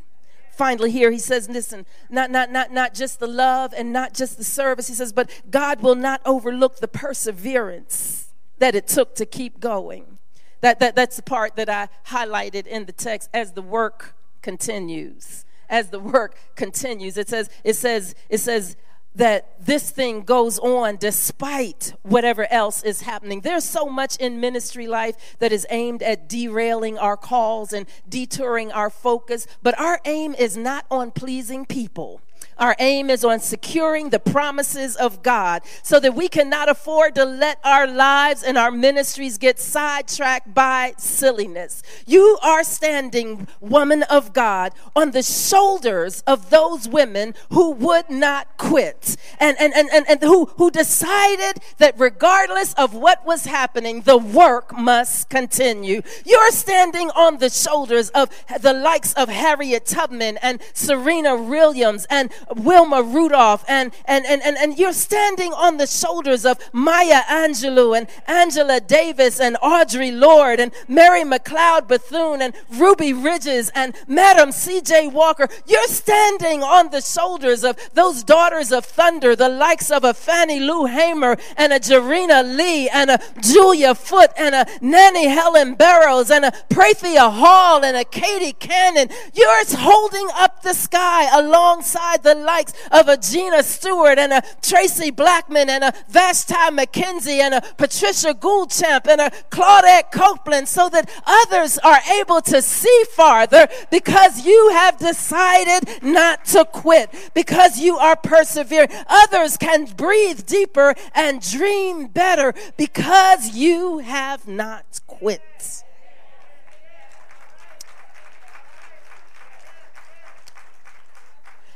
[0.53, 4.37] finally here he says listen not not not not just the love and not just
[4.37, 8.27] the service he says but god will not overlook the perseverance
[8.59, 10.19] that it took to keep going
[10.61, 15.45] that, that, that's the part that I highlighted in the text as the work continues.
[15.69, 17.17] As the work continues.
[17.17, 18.75] It says, it says, it says,
[19.15, 23.41] that this thing goes on despite whatever else is happening.
[23.41, 28.71] There's so much in ministry life that is aimed at derailing our calls and detouring
[28.71, 32.21] our focus, but our aim is not on pleasing people.
[32.57, 37.25] Our aim is on securing the promises of God so that we cannot afford to
[37.25, 41.81] let our lives and our ministries get sidetracked by silliness.
[42.05, 48.57] You are standing, woman of God, on the shoulders of those women who would not
[48.57, 54.01] quit and, and, and, and, and who, who decided that regardless of what was happening,
[54.01, 56.01] the work must continue.
[56.25, 62.30] You're standing on the shoulders of the likes of Harriet Tubman and Serena Williams and
[62.55, 67.97] Wilma Rudolph, and, and, and, and, and you're standing on the shoulders of Maya Angelou
[67.97, 74.51] and Angela Davis and Audre Lorde and Mary McLeod Bethune and Ruby Bridges and Madam
[74.51, 75.07] C.J.
[75.07, 75.47] Walker.
[75.65, 80.59] You're standing on the shoulders of those daughters of thunder, the likes of a Fannie
[80.59, 86.31] Lou Hamer and a Jarena Lee and a Julia Foote and a Nannie Helen Burroughs
[86.31, 89.09] and a Prathia Hall and a Katie Cannon.
[89.33, 95.11] You're holding up the sky alongside the likes of a Gina Stewart and a Traci
[95.11, 101.09] Blackmon and a Vashti McKenzie and a Patricia Gould-Champ and a Claudette Copeland so that
[101.25, 107.97] others are able to see farther because you have decided not to quit, because you
[107.97, 108.89] are persevering.
[109.07, 115.83] Others can breathe deeper and dream better because you have not quit.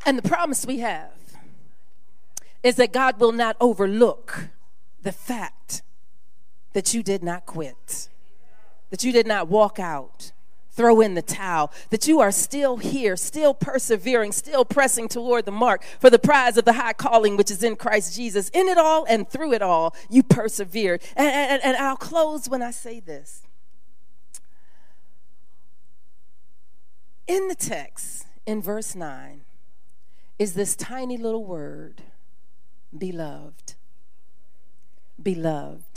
[0.05, 1.11] And the promise we have
[2.63, 4.49] is that God will not overlook
[5.01, 5.81] the fact
[6.73, 8.09] that you did not quit,
[8.89, 10.31] that you did not walk out
[10.75, 15.51] throw in the towel, that you are still here, still persevering, still pressing toward the
[15.51, 18.49] mark for the prize of the high calling which is in Christ Jesus.
[18.49, 21.01] In it all and through it all, you persevered.
[21.15, 23.43] And, and, and I'll close when I say this.
[27.27, 29.44] In the text, in verse 9,
[30.37, 32.01] is this tiny little word,
[32.97, 33.75] beloved.
[35.21, 35.94] Beloved.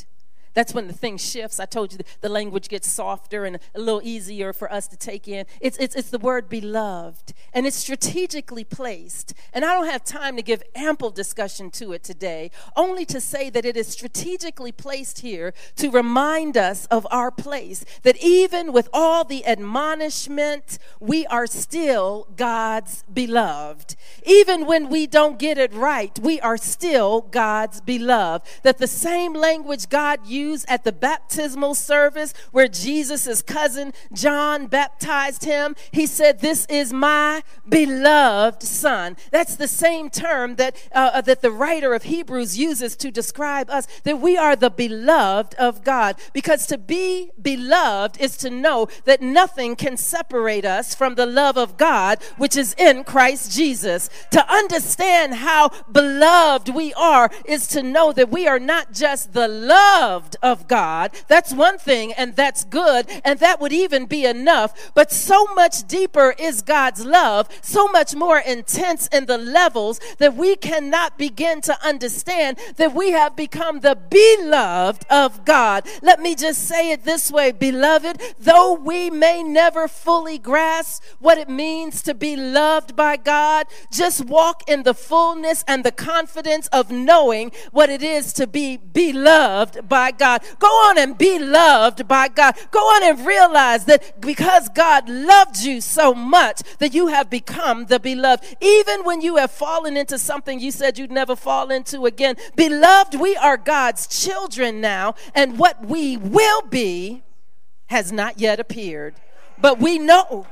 [0.58, 1.60] That's when the thing shifts.
[1.60, 5.28] I told you the language gets softer and a little easier for us to take
[5.28, 5.46] in.
[5.60, 9.34] It's, it's, it's the word beloved, and it's strategically placed.
[9.52, 13.50] And I don't have time to give ample discussion to it today, only to say
[13.50, 18.88] that it is strategically placed here to remind us of our place, that even with
[18.92, 23.94] all the admonishment, we are still God's beloved.
[24.26, 28.44] Even when we don't get it right, we are still God's beloved.
[28.64, 35.44] That the same language God used at the baptismal service where Jesus' cousin John baptized
[35.44, 35.76] him.
[35.92, 39.16] He said, This is my beloved son.
[39.30, 43.70] That's the same term that, uh, uh, that the writer of Hebrews uses to describe
[43.70, 46.16] us, that we are the beloved of God.
[46.32, 51.56] Because to be beloved is to know that nothing can separate us from the love
[51.56, 54.08] of God, which is in Christ Jesus.
[54.30, 59.48] To understand how beloved we are is to know that we are not just the
[59.48, 61.12] loved of God.
[61.28, 64.92] That's one thing, and that's good, and that would even be enough.
[64.94, 70.34] But so much deeper is God's love, so much more intense in the levels that
[70.34, 75.86] we cannot begin to understand that we have become the beloved of God.
[76.02, 81.38] Let me just say it this way, beloved, though we may never fully grasp what
[81.38, 86.68] it means to be loved by God, just walk in the fullness and the confidence
[86.68, 90.42] of knowing what it is to be beloved by God.
[90.58, 92.56] Go on and be loved by God.
[92.70, 97.86] Go on and realize that because God loved you so much that you have become
[97.86, 98.44] the beloved.
[98.60, 102.36] Even when you have fallen into something you said you'd never fall into again.
[102.56, 107.22] Beloved, we are God's children now, and what we will be
[107.86, 109.14] has not yet appeared.
[109.60, 110.46] But we know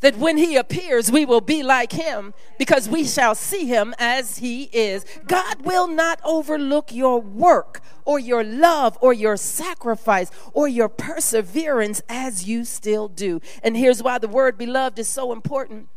[0.00, 4.38] that when he appears, we will be like him because we shall see him as
[4.38, 5.04] he is.
[5.26, 12.02] God will not overlook your work or your love or your sacrifice or your perseverance
[12.08, 13.40] as you still do.
[13.62, 15.88] And here's why the word beloved is so important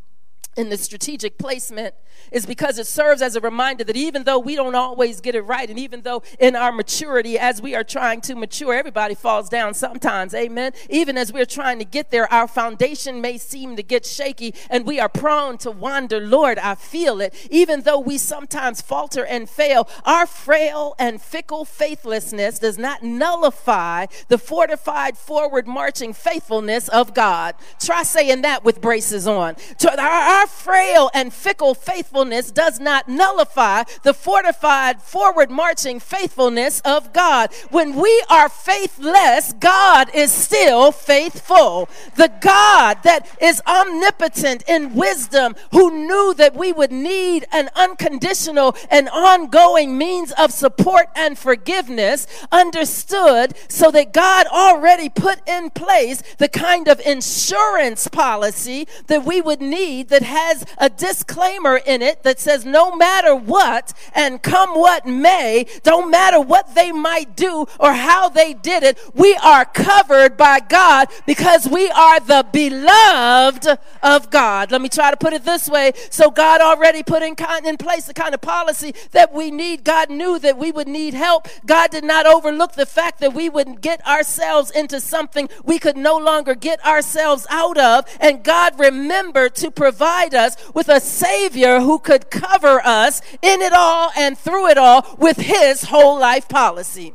[0.55, 1.95] in the strategic placement
[2.31, 5.41] is because it serves as a reminder that even though we don't always get it
[5.41, 9.49] right, and even though in our maturity, as we are trying to mature, everybody falls
[9.49, 10.71] down sometimes, amen.
[10.89, 14.85] Even as we're trying to get there, our foundation may seem to get shaky and
[14.85, 16.19] we are prone to wander.
[16.19, 17.33] Lord, I feel it.
[17.49, 24.05] Even though we sometimes falter and fail, our frail and fickle faithlessness does not nullify
[24.27, 27.55] the fortified, forward marching faithfulness of God.
[27.79, 29.55] Try saying that with braces on.
[29.83, 37.13] Our frail and fickle faithfulness faithfulness does not nullify the fortified, forward marching faithfulness of
[37.13, 37.53] God.
[37.69, 41.87] When we are faithless, God is still faithful.
[42.15, 48.75] The God that is omnipotent in wisdom, who knew that we would need an unconditional
[48.89, 56.21] and ongoing means of support and forgiveness, understood so that God already put in place
[56.37, 62.23] the kind of insurance policy that we would need that has a disclaimer in it
[62.23, 67.65] that says, no matter what and come what may, don't matter what they might do
[67.79, 73.67] or how they did it, we are covered by God because we are the beloved
[74.01, 74.71] of God.
[74.71, 75.91] Let me try to put it this way.
[76.09, 77.35] So God already put in,
[77.65, 79.83] in place the kind of policy that we need.
[79.83, 81.47] God knew that we would need help.
[81.65, 85.97] God did not overlook the fact that we would get ourselves into something we could
[85.97, 88.05] no longer get ourselves out of.
[88.19, 93.73] And God remembered to provide us with a Savior who could cover us in it
[93.73, 97.13] all and through it all with his whole life policy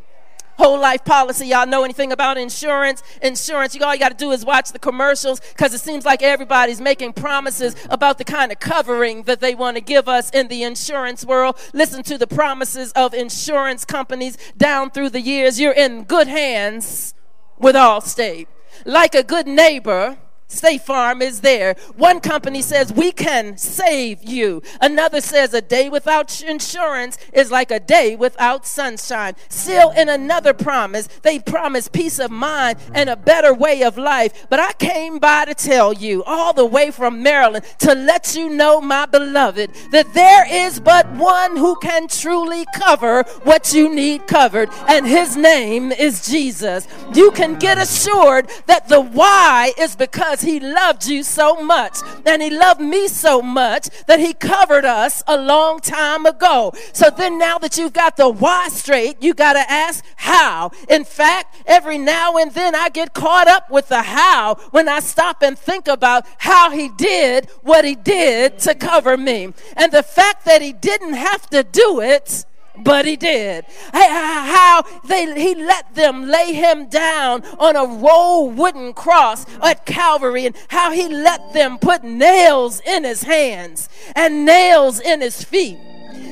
[0.58, 1.46] whole life policy.
[1.46, 3.02] Y'all know anything about insurance?
[3.22, 6.22] Insurance, you all you got to do is watch the commercials because it seems like
[6.22, 10.48] everybody's making promises about the kind of covering that they want to give us in
[10.48, 11.56] the insurance world.
[11.72, 15.60] Listen to the promises of insurance companies down through the years.
[15.60, 17.14] You're in good hands
[17.58, 18.48] with Allstate.
[18.84, 20.18] Like a good neighbor,
[20.48, 21.74] State Farm is there.
[21.96, 24.62] One company says we can save you.
[24.80, 29.34] Another says a day without insurance is like a day without sunshine.
[29.50, 34.46] Still, in another promise, they promise peace of mind and a better way of life.
[34.48, 38.48] But I came by to tell you, all the way from Maryland, to let you
[38.48, 44.26] know, my beloved, that there is but one who can truly cover what you need
[44.26, 46.88] covered, and his name is Jesus.
[47.14, 49.94] You can get assured that the why is
[50.38, 54.84] because he loved you so much, and he loved me so much that he covered
[54.84, 56.72] us a long time ago.
[56.92, 60.70] So then, now that you've got the why straight, you got to ask how.
[60.88, 65.00] In fact, every now and then I get caught up with the how when I
[65.00, 69.52] stop and think about how he did what he did to cover me.
[69.76, 72.44] And the fact that he didn't have to do it
[72.82, 73.64] but he did.
[73.92, 80.46] How they he let them lay him down on a roll wooden cross at Calvary,
[80.46, 85.78] and how he let them put nails in his hands and nails in his feet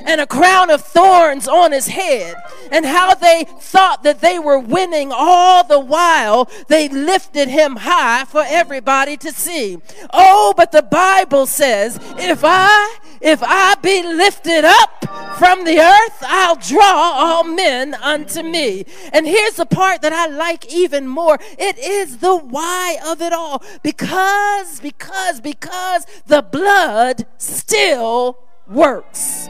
[0.07, 2.37] and a crown of thorns on his head,
[2.71, 8.25] and how they thought that they were winning all the while they lifted him high
[8.25, 9.79] for everybody to see.
[10.13, 16.19] Oh, but the Bible says, if I if I be lifted up from the earth,
[16.23, 18.87] I'll draw all men unto me.
[19.13, 21.37] And here's the part that I like even more.
[21.59, 23.65] It is the why of it all.
[23.83, 28.39] Because, because, because the blood still
[28.69, 29.49] works.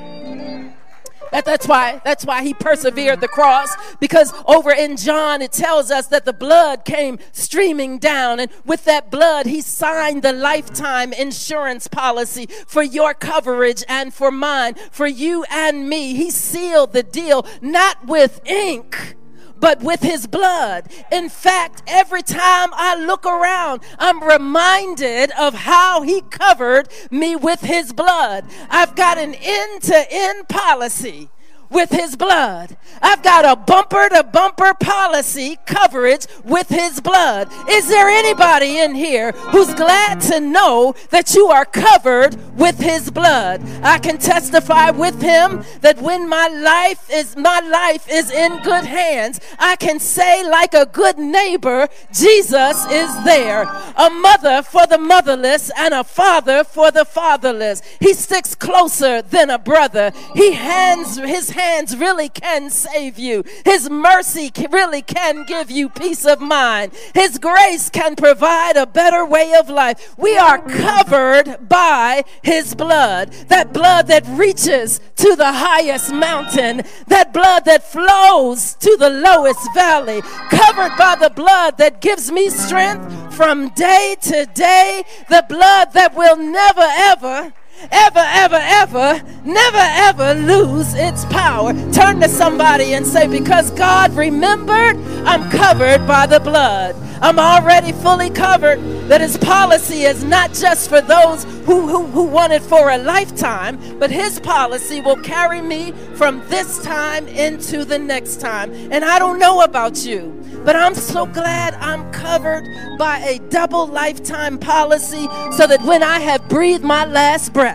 [1.32, 3.74] That, that's why that's why he persevered the cross.
[4.00, 8.40] Because over in John it tells us that the blood came streaming down.
[8.40, 14.30] And with that blood he signed the lifetime insurance policy for your coverage and for
[14.30, 16.14] mine for you and me.
[16.14, 19.16] He sealed the deal not with ink
[19.58, 20.88] but with his blood.
[21.10, 27.60] In fact, every time I look around, I'm reminded of how he covered me with
[27.60, 28.44] his blood.
[28.70, 31.30] I've got an end to end policy
[31.70, 32.76] with his blood.
[33.02, 37.48] I've got a bumper to bumper policy coverage with his blood.
[37.68, 43.10] Is there anybody in here who's glad to know that you are covered with his
[43.10, 43.62] blood?
[43.82, 48.84] I can testify with him that when my life is my life is in good
[48.84, 53.62] hands, I can say like a good neighbor, Jesus is there.
[53.96, 57.82] A mother for the motherless and a father for the fatherless.
[58.00, 60.12] He sticks closer than a brother.
[60.34, 63.42] He hands his hands really can save you.
[63.64, 66.92] His mercy really can give you peace of mind.
[67.14, 70.14] His grace can provide a better way of life.
[70.16, 73.32] We are covered by His blood.
[73.48, 76.82] That blood that reaches to the highest mountain.
[77.08, 80.22] That blood that flows to the lowest valley.
[80.50, 85.02] Covered by the blood that gives me strength from day to day.
[85.28, 87.52] The blood that will never ever
[87.90, 91.72] ever, ever, ever, never, ever lose its power.
[91.92, 94.96] Turn to somebody and say, Because God remembered,
[95.26, 96.96] I'm covered by the blood.
[97.22, 98.78] I'm already fully covered.
[99.06, 102.98] That his policy is not just for those who, who, who want it for a
[102.98, 108.72] lifetime, but his policy will carry me from this time into the next time.
[108.90, 112.64] And I don't know about you, but I'm so glad I'm covered
[112.98, 117.65] by a double lifetime policy so that when I have breathed my last breath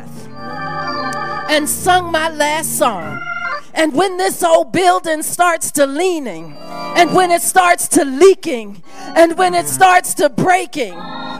[1.49, 3.19] and sung my last song,
[3.73, 6.55] and when this old building starts to leaning,
[6.95, 10.93] and when it starts to leaking, and when it starts to breaking,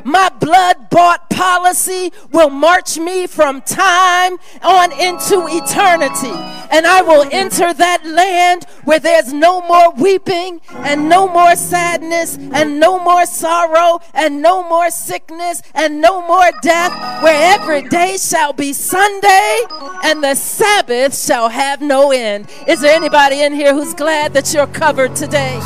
[0.03, 6.35] my blood bought policy will march me from time on into eternity.
[6.71, 12.37] And I will enter that land where there's no more weeping, and no more sadness,
[12.37, 18.17] and no more sorrow, and no more sickness, and no more death, where every day
[18.17, 19.61] shall be Sunday,
[20.03, 22.47] and the Sabbath shall have no end.
[22.67, 25.59] Is there anybody in here who's glad that you're covered today?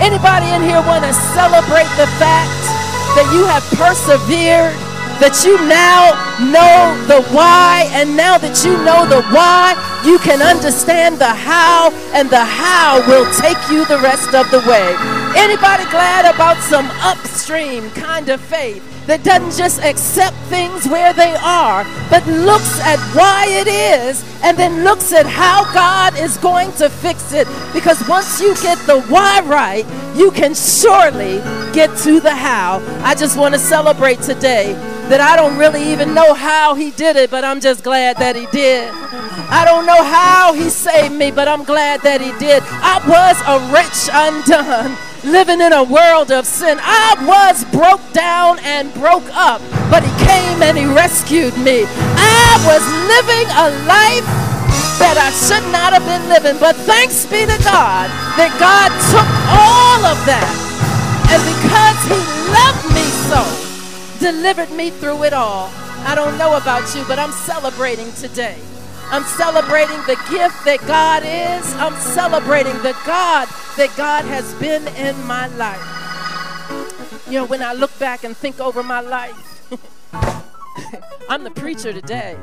[0.00, 2.79] Anybody in here want to celebrate the fact
[3.16, 4.74] that you have persevered?
[5.20, 10.40] That you now know the why, and now that you know the why, you can
[10.40, 14.96] understand the how, and the how will take you the rest of the way.
[15.36, 18.80] Anybody glad about some upstream kind of faith?
[19.06, 24.56] That doesn't just accept things where they are, but looks at why it is and
[24.56, 27.46] then looks at how God is going to fix it.
[27.72, 29.86] Because once you get the why right,
[30.16, 31.38] you can surely
[31.72, 32.80] get to the how.
[33.02, 34.74] I just want to celebrate today
[35.10, 38.36] that I don't really even know how He did it, but I'm just glad that
[38.36, 38.94] He did.
[39.50, 42.62] I don't know how He saved me, but I'm glad that He did.
[42.78, 44.94] I was a wretch undone
[45.26, 46.78] living in a world of sin.
[46.78, 49.58] I was broke down and broke up,
[49.90, 51.90] but He came and He rescued me.
[52.14, 54.26] I was living a life
[55.02, 58.06] that I should not have been living, but thanks be to God
[58.38, 60.54] that God took all of that.
[61.34, 62.20] And because He
[62.54, 63.69] loved me so,
[64.20, 65.70] delivered me through it all.
[66.06, 68.58] I don't know about you, but I'm celebrating today.
[69.10, 71.74] I'm celebrating the gift that God is.
[71.74, 77.26] I'm celebrating the God that God has been in my life.
[77.26, 79.72] You know, when I look back and think over my life,
[81.28, 82.36] I'm the preacher today.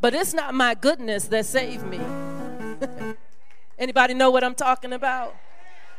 [0.00, 2.00] But it's not my goodness that saved me.
[3.78, 5.34] Anybody know what I'm talking about?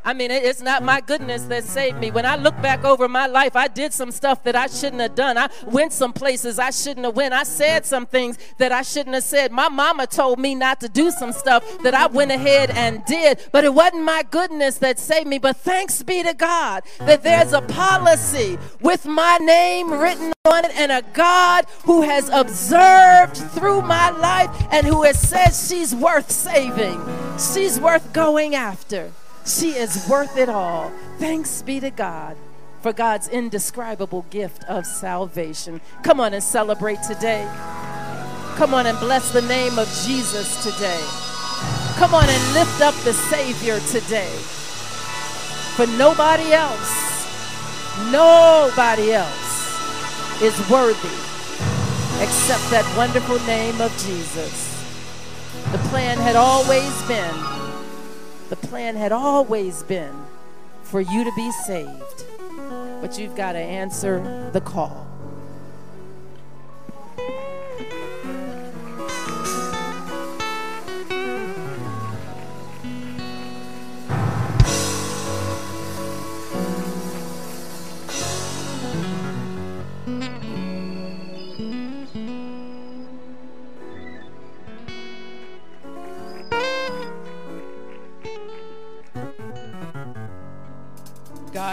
[0.05, 2.11] I mean, it's not my goodness that saved me.
[2.11, 5.15] When I look back over my life, I did some stuff that I shouldn't have
[5.15, 5.37] done.
[5.37, 7.33] I went some places I shouldn't have went.
[7.33, 9.51] I said some things that I shouldn't have said.
[9.51, 13.39] My mama told me not to do some stuff that I went ahead and did,
[13.53, 15.37] but it wasn't my goodness that saved me.
[15.37, 20.71] But thanks be to God that there's a policy with my name written on it
[20.75, 26.29] and a God who has observed through my life and who has said she's worth
[26.29, 27.01] saving.
[27.37, 29.13] She's worth going after.
[29.45, 30.91] She is worth it all.
[31.19, 32.37] Thanks be to God
[32.81, 35.81] for God's indescribable gift of salvation.
[36.01, 37.45] Come on and celebrate today.
[38.55, 41.01] Come on and bless the name of Jesus today.
[41.97, 44.31] Come on and lift up the Savior today.
[45.75, 47.25] For nobody else,
[48.11, 51.17] nobody else is worthy
[52.21, 54.69] except that wonderful name of Jesus.
[55.71, 57.62] The plan had always been
[58.53, 60.13] the plan had always been
[60.83, 62.23] for you to be saved,
[63.01, 65.07] but you've got to answer the call.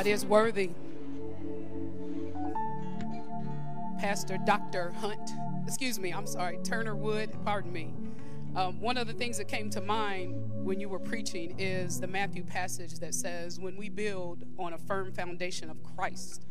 [0.00, 0.70] God is worthy.
[3.98, 4.92] Pastor Dr.
[4.92, 5.30] Hunt,
[5.66, 7.92] excuse me, I'm sorry, Turner Wood, pardon me.
[8.56, 12.06] Um, one of the things that came to mind when you were preaching is the
[12.06, 16.46] Matthew passage that says, When we build on a firm foundation of Christ,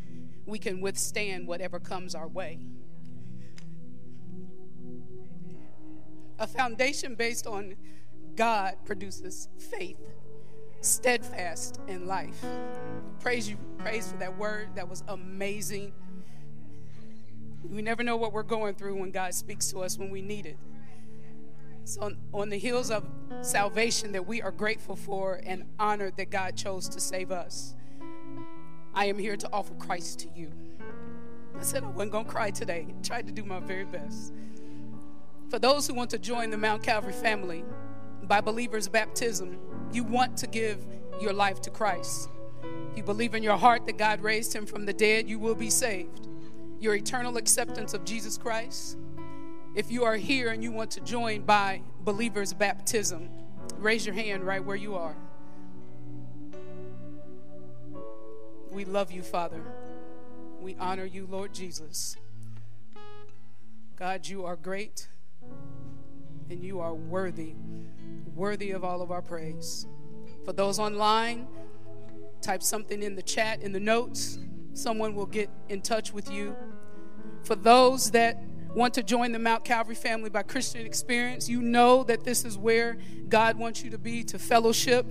[0.45, 2.59] we can withstand whatever comes our way.
[6.37, 7.77] A foundation based on
[8.35, 9.97] God produces faith
[10.81, 12.43] steadfast in life.
[13.19, 14.69] Praise you, praise for that word.
[14.75, 15.93] That was amazing.
[17.69, 20.45] We never know what we're going through when God speaks to us when we need
[20.45, 20.57] it.
[21.83, 23.03] So, on, the heels of
[23.41, 27.73] salvation that we are grateful for and honored that God chose to save us,
[28.93, 30.51] I am here to offer Christ to you.
[31.57, 32.87] I said I wasn't going to cry today.
[32.87, 34.33] I tried to do my very best.
[35.49, 37.65] For those who want to join the Mount Calvary family
[38.27, 39.57] by believers' baptism,
[39.91, 40.85] you want to give
[41.21, 42.29] your life to Christ.
[42.91, 45.55] If you believe in your heart that God raised him from the dead, you will
[45.55, 46.27] be saved.
[46.79, 48.97] Your eternal acceptance of Jesus Christ.
[49.75, 53.29] If you are here and you want to join by believers' baptism,
[53.77, 55.15] raise your hand right where you are.
[58.71, 59.61] We love you, Father.
[60.61, 62.15] We honor you, Lord Jesus.
[63.95, 65.07] God, you are great
[66.49, 67.55] and you are worthy
[68.39, 69.85] worthy of all of our praise.
[70.45, 71.45] For those online,
[72.41, 74.39] type something in the chat, in the notes.
[74.73, 76.55] Someone will get in touch with you.
[77.43, 78.41] For those that
[78.73, 82.57] want to join the Mount Calvary family by Christian experience, you know that this is
[82.57, 82.97] where
[83.27, 85.05] God wants you to be to fellowship.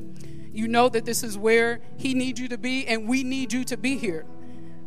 [0.51, 3.65] You know that this is where He needs you to be, and we need you
[3.65, 4.24] to be here.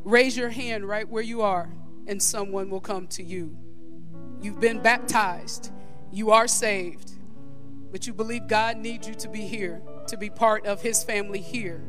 [0.04, 1.72] Raise your hand right where you are,
[2.08, 3.56] and someone will come to you.
[4.42, 5.72] You've been baptized,
[6.12, 7.12] you are saved
[7.92, 11.42] but you believe God needs you to be here, to be part of His family
[11.42, 11.82] here.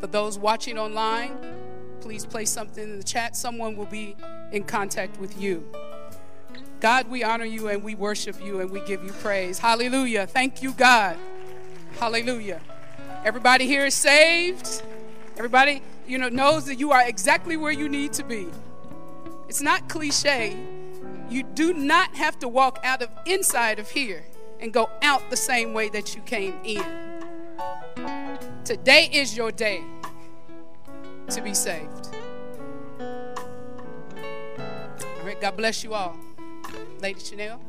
[0.00, 1.38] For those watching online,
[2.00, 3.36] please place something in the chat.
[3.36, 4.16] Someone will be
[4.52, 5.64] in contact with you.
[6.80, 9.58] God, we honor you and we worship you and we give you praise.
[9.58, 10.26] Hallelujah.
[10.26, 11.16] Thank you, God.
[11.98, 12.60] Hallelujah.
[13.24, 14.82] Everybody here is saved.
[15.38, 18.48] Everybody, you know, knows that you are exactly where you need to be.
[19.48, 20.56] It's not cliche,
[21.28, 24.24] you do not have to walk out of inside of here
[24.60, 26.84] and go out the same way that you came in.
[28.64, 29.82] Today is your day
[31.28, 32.08] to be saved.
[35.00, 36.16] All right, God bless you all.
[37.00, 37.60] Lady Chanel.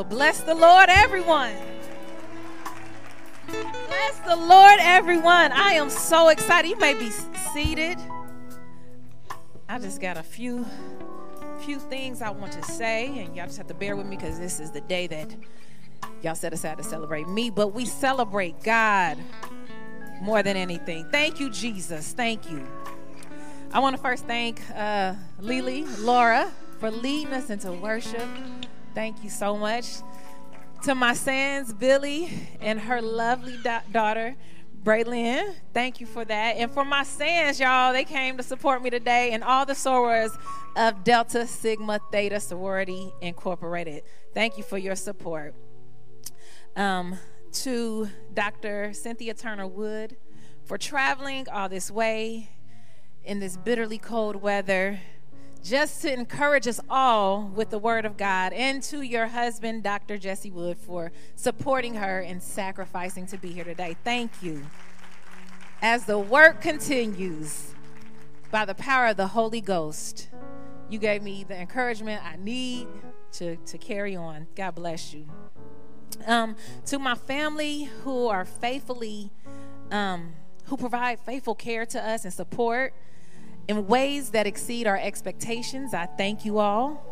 [0.00, 1.52] Well, bless the Lord, everyone.
[3.46, 5.52] Bless the Lord, everyone.
[5.52, 6.68] I am so excited.
[6.68, 7.10] You may be
[7.52, 7.98] seated.
[9.68, 10.64] I just got a few
[11.60, 14.38] few things I want to say, and y'all just have to bear with me because
[14.38, 15.36] this is the day that
[16.22, 19.18] y'all set aside to celebrate me, but we celebrate God
[20.22, 21.10] more than anything.
[21.10, 22.12] Thank you, Jesus.
[22.12, 22.66] Thank you.
[23.70, 28.26] I want to first thank uh, Lily, Laura, for leading us into worship.
[28.94, 29.86] Thank you so much.
[30.84, 32.30] To my sons, Billy
[32.60, 34.34] and her lovely da- daughter,
[34.82, 36.56] Braylon, thank you for that.
[36.56, 40.30] And for my sons, y'all, they came to support me today, and all the sorors
[40.76, 44.04] of Delta Sigma Theta Sorority Incorporated.
[44.32, 45.54] Thank you for your support.
[46.76, 47.18] Um,
[47.52, 48.92] to Dr.
[48.92, 50.16] Cynthia Turner Wood
[50.64, 52.48] for traveling all this way
[53.24, 55.00] in this bitterly cold weather
[55.62, 60.16] just to encourage us all with the word of God, and to your husband, Dr.
[60.18, 63.96] Jesse Wood, for supporting her and sacrificing to be here today.
[64.04, 64.62] Thank you.
[65.82, 67.74] As the work continues
[68.50, 70.28] by the power of the Holy Ghost,
[70.88, 72.88] you gave me the encouragement I need
[73.32, 74.46] to, to carry on.
[74.56, 75.26] God bless you.
[76.26, 76.56] Um,
[76.86, 79.30] to my family who are faithfully,
[79.90, 80.32] um,
[80.64, 82.92] who provide faithful care to us and support
[83.70, 85.94] in ways that exceed our expectations.
[85.94, 87.06] I thank you all.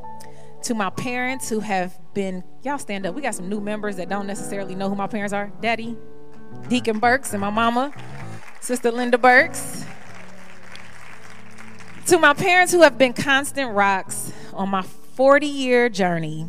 [0.64, 3.14] To my parents who have been, y'all stand up.
[3.14, 5.52] We got some new members that don't necessarily know who my parents are.
[5.62, 5.96] Daddy,
[6.68, 7.92] Deacon Burks, and my mama,
[8.60, 9.84] Sister Linda Burks.
[12.06, 16.48] To my parents who have been constant rocks on my 40 year journey,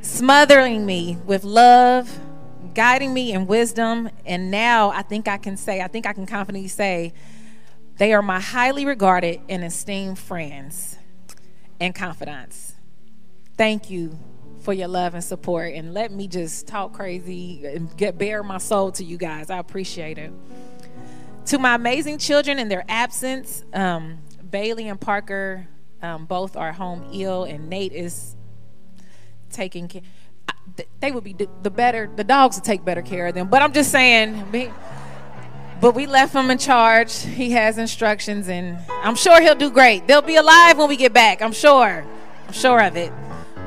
[0.00, 2.18] smothering me with love,
[2.72, 6.24] guiding me in wisdom, and now I think I can say, I think I can
[6.24, 7.12] confidently say,
[8.02, 10.98] they are my highly regarded and esteemed friends
[11.78, 12.74] and confidants.
[13.56, 14.18] Thank you
[14.62, 15.74] for your love and support.
[15.74, 19.50] And let me just talk crazy and get bare my soul to you guys.
[19.50, 20.32] I appreciate it.
[21.46, 24.18] To my amazing children in their absence, um,
[24.50, 25.68] Bailey and Parker
[26.02, 28.34] um, both are home ill, and Nate is
[29.48, 30.02] taking care.
[30.98, 32.10] They would be the better.
[32.16, 33.46] The dogs would take better care of them.
[33.46, 34.50] But I'm just saying.
[35.82, 37.22] But we left him in charge.
[37.22, 40.06] He has instructions, and I'm sure he'll do great.
[40.06, 41.42] They'll be alive when we get back.
[41.42, 42.06] I'm sure.
[42.46, 43.12] I'm sure of it.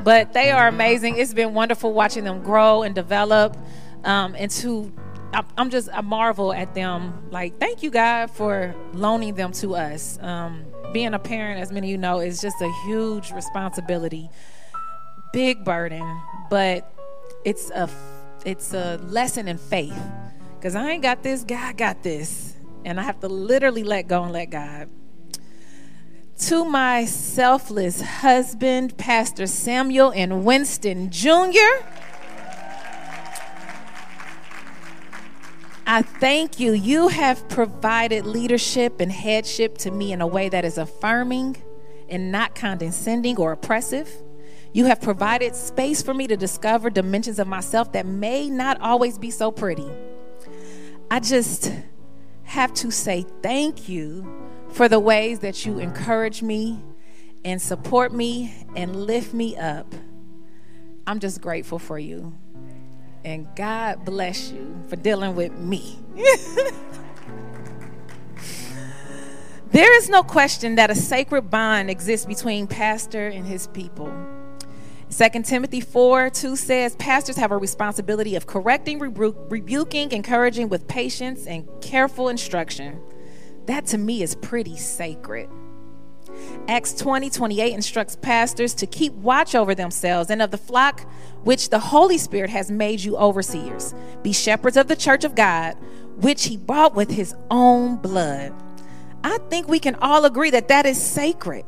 [0.02, 1.18] But they are amazing.
[1.18, 3.54] It's been wonderful watching them grow and develop
[4.02, 4.90] um, into.
[5.58, 7.28] I'm just I marvel at them.
[7.30, 10.18] Like, thank you, God, for loaning them to us.
[10.22, 10.64] Um,
[10.94, 14.30] being a parent, as many of you know, is just a huge responsibility,
[15.34, 16.18] big burden,
[16.48, 16.90] but
[17.44, 17.90] it's a
[18.46, 19.92] it's a lesson in faith
[20.58, 22.54] because I ain't got this, God got this.
[22.84, 24.88] And I have to literally let go and let God.
[26.38, 31.84] To my selfless husband, Pastor Samuel and Winston Jr.,
[35.88, 36.72] I thank you.
[36.72, 41.56] You have provided leadership and headship to me in a way that is affirming
[42.08, 44.10] and not condescending or oppressive.
[44.72, 49.16] You have provided space for me to discover dimensions of myself that may not always
[49.16, 49.88] be so pretty.
[51.10, 51.72] I just
[52.44, 54.26] have to say thank you
[54.70, 56.82] for the ways that you encourage me
[57.44, 59.94] and support me and lift me up.
[61.06, 62.34] I'm just grateful for you.
[63.24, 65.98] And God bless you for dealing with me.
[69.70, 74.12] there is no question that a sacred bond exists between pastor and his people.
[75.10, 80.88] 2 Timothy 4 2 says, Pastors have a responsibility of correcting, rebu- rebuking, encouraging with
[80.88, 83.00] patience and careful instruction.
[83.66, 85.48] That to me is pretty sacred.
[86.68, 91.08] Acts 20 28 instructs pastors to keep watch over themselves and of the flock
[91.44, 93.94] which the Holy Spirit has made you overseers.
[94.22, 95.74] Be shepherds of the church of God,
[96.16, 98.52] which he bought with his own blood.
[99.22, 101.64] I think we can all agree that that is sacred.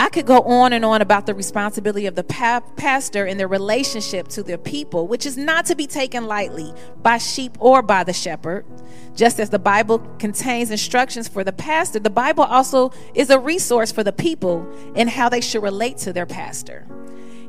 [0.00, 3.48] I could go on and on about the responsibility of the pa- pastor in their
[3.48, 6.72] relationship to their people, which is not to be taken lightly
[7.02, 8.64] by sheep or by the shepherd.
[9.16, 13.90] Just as the Bible contains instructions for the pastor, the Bible also is a resource
[13.90, 16.86] for the people in how they should relate to their pastor.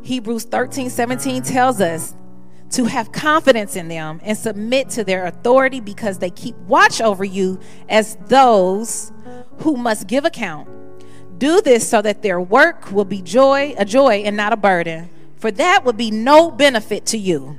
[0.01, 2.15] Hebrews 13 17 tells us
[2.71, 7.23] to have confidence in them and submit to their authority because they keep watch over
[7.23, 7.59] you
[7.89, 9.11] as those
[9.59, 10.67] who must give account.
[11.39, 15.09] Do this so that their work will be joy, a joy and not a burden,
[15.37, 17.57] for that would be no benefit to you.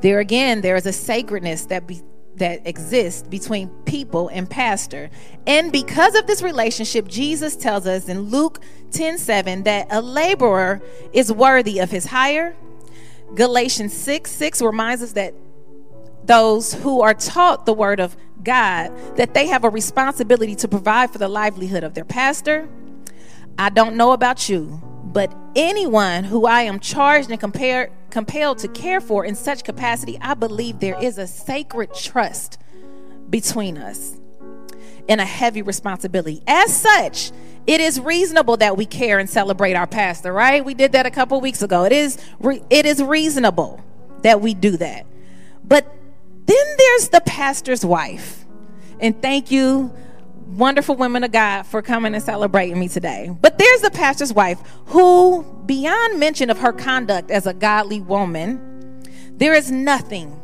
[0.00, 2.02] There again, there is a sacredness that be,
[2.36, 5.10] that exists between people and pastor.
[5.48, 8.60] And because of this relationship, Jesus tells us in Luke
[8.92, 10.80] 10 7 that a laborer
[11.12, 12.54] is worthy of his hire.
[13.34, 15.34] Galatians 6 6 reminds us that
[16.24, 21.10] those who are taught the word of God that they have a responsibility to provide
[21.10, 22.68] for the livelihood of their pastor.
[23.58, 29.00] I don't know about you, but anyone who I am charged and compelled to care
[29.00, 32.58] for in such capacity, I believe there is a sacred trust
[33.30, 34.16] between us
[35.08, 36.42] and a heavy responsibility.
[36.46, 37.30] As such,
[37.66, 40.64] it is reasonable that we care and celebrate our pastor, right?
[40.64, 41.84] We did that a couple weeks ago.
[41.84, 43.82] It is re- it is reasonable
[44.22, 45.06] that we do that.
[45.64, 45.93] But
[46.46, 48.44] then there's the pastor's wife.
[49.00, 49.92] And thank you
[50.46, 53.34] wonderful women of God for coming and celebrating me today.
[53.40, 59.02] But there's the pastor's wife who beyond mention of her conduct as a godly woman,
[59.36, 60.40] there is nothing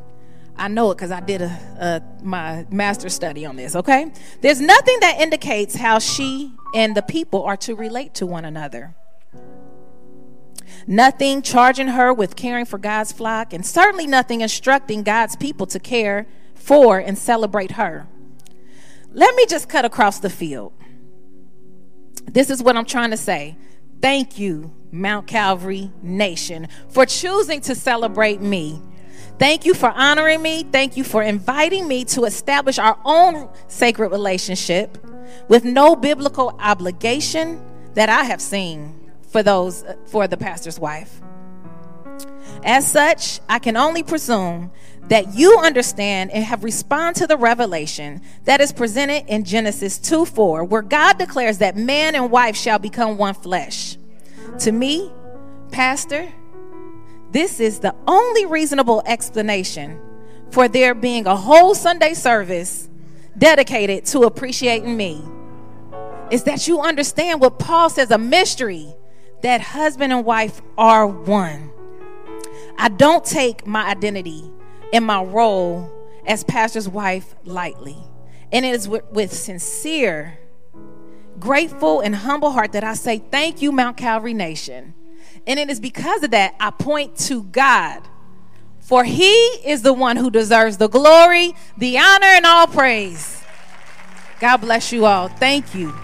[0.60, 4.12] I know it because I did a, a, my master's study on this, okay?
[4.42, 8.94] There's nothing that indicates how she and the people are to relate to one another.
[10.86, 15.78] Nothing charging her with caring for God's flock, and certainly nothing instructing God's people to
[15.78, 18.06] care for and celebrate her.
[19.12, 20.72] Let me just cut across the field.
[22.30, 23.56] This is what I'm trying to say.
[24.00, 28.80] Thank you, Mount Calvary Nation, for choosing to celebrate me
[29.40, 30.64] Thank you for honoring me.
[30.64, 34.98] Thank you for inviting me to establish our own sacred relationship
[35.48, 37.58] with no biblical obligation
[37.94, 38.99] that I have seen
[39.30, 41.20] for those uh, for the pastor's wife.
[42.62, 44.70] As such, I can only presume
[45.08, 50.26] that you understand and have responded to the revelation that is presented in Genesis 2
[50.26, 53.96] 4, where God declares that man and wife shall become one flesh.
[54.60, 55.10] To me,
[55.70, 56.30] Pastor,
[57.32, 60.00] this is the only reasonable explanation
[60.50, 62.88] for there being a whole Sunday service
[63.38, 65.22] dedicated to appreciating me.
[66.30, 68.94] Is that you understand what Paul says a mystery
[69.42, 71.70] that husband and wife are one.
[72.78, 74.50] I don't take my identity
[74.92, 75.90] and my role
[76.26, 77.96] as pastor's wife lightly.
[78.52, 80.38] And it is with, with sincere,
[81.38, 84.94] grateful, and humble heart that I say, Thank you, Mount Calvary Nation
[85.46, 88.02] and it is because of that I point to God.
[88.78, 89.32] For he
[89.64, 93.42] is the one who deserves the glory, the honor, and all praise.
[94.40, 95.28] God bless you all.
[95.28, 95.94] Thank you.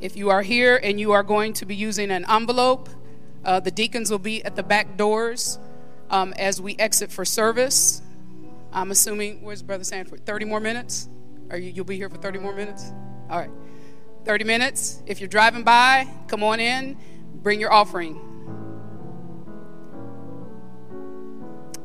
[0.00, 2.88] If you are here and you are going to be using an envelope,
[3.44, 5.60] uh, the deacons will be at the back doors
[6.10, 8.02] um, as we exit for service.
[8.72, 10.24] I'm assuming, where's Brother Sanford?
[10.24, 11.08] 30 more minutes?
[11.50, 12.92] Are you, you'll be here for 30 more minutes?
[13.28, 13.50] All right.
[14.24, 15.02] 30 minutes.
[15.06, 16.96] If you're driving by, come on in,
[17.34, 18.20] bring your offering.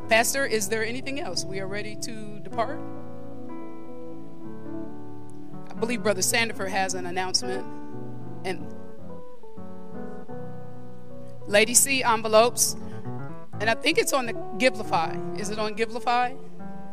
[0.10, 1.44] Pastor, is there anything else?
[1.44, 2.80] We are ready to depart.
[5.70, 7.66] I believe Brother Sandiford has an announcement.
[8.46, 8.72] And
[11.48, 12.76] Lady C envelopes.
[13.60, 15.40] And I think it's on the Givelify.
[15.40, 16.38] Is it on Givelify?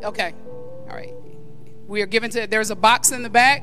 [0.02, 0.34] Okay.
[0.88, 1.14] All right.
[1.86, 3.62] We are given to, there's a box in the back,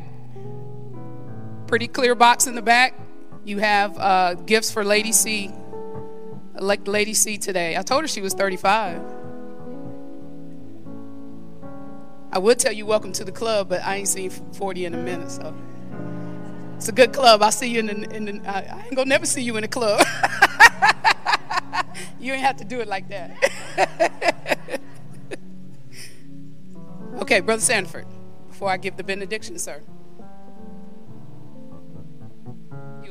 [1.68, 2.98] pretty clear box in the back.
[3.44, 5.52] You have uh, gifts for Lady C.
[6.58, 7.76] Elect Lady C today.
[7.78, 9.02] I told her she was 35.
[12.32, 14.98] I would tell you welcome to the club, but I ain't seen 40 in a
[14.98, 15.56] minute, so
[16.76, 17.42] it's a good club.
[17.42, 19.64] I'll see you in the, in the I, I ain't gonna never see you in
[19.64, 20.06] a club.
[22.20, 24.80] you ain't have to do it like that.
[27.20, 28.08] Okay, Brother Sanford,
[28.48, 29.82] before I give the benediction, sir.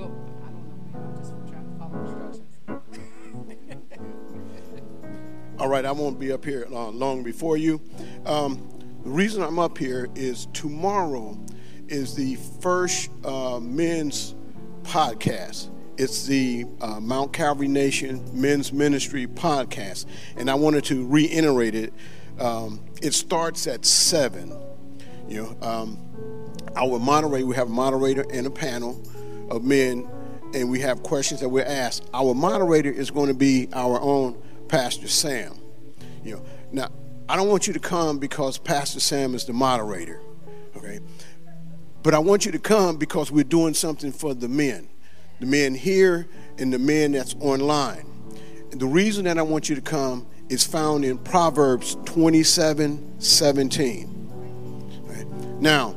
[5.59, 7.83] All right, I won't be up here uh, long before you.
[8.25, 8.67] Um,
[9.05, 11.39] the reason I'm up here is tomorrow
[11.89, 14.35] is the first uh, men's
[14.85, 15.71] podcast.
[15.99, 20.07] It's the uh, Mount Calvary Nation Men's Ministry podcast.
[20.37, 21.93] And I wanted to reiterate it
[22.39, 24.57] um, it starts at seven.
[25.29, 25.99] You know, um,
[26.77, 29.03] our moderator, we have a moderator and a panel
[29.51, 30.09] of men,
[30.55, 32.09] and we have questions that we're asked.
[32.15, 35.59] Our moderator is going to be our own Pastor Sam.
[36.25, 36.43] You know,
[36.73, 36.89] now
[37.29, 40.21] I don't want you to come because Pastor Sam is the moderator,
[40.77, 41.01] okay?
[42.03, 44.89] But I want you to come because we're doing something for the men,
[45.41, 46.27] the men here
[46.59, 48.07] and the men that's online.
[48.71, 55.03] And the reason that I want you to come is found in Proverbs 27 17.
[55.05, 55.27] Right?
[55.61, 55.95] Now,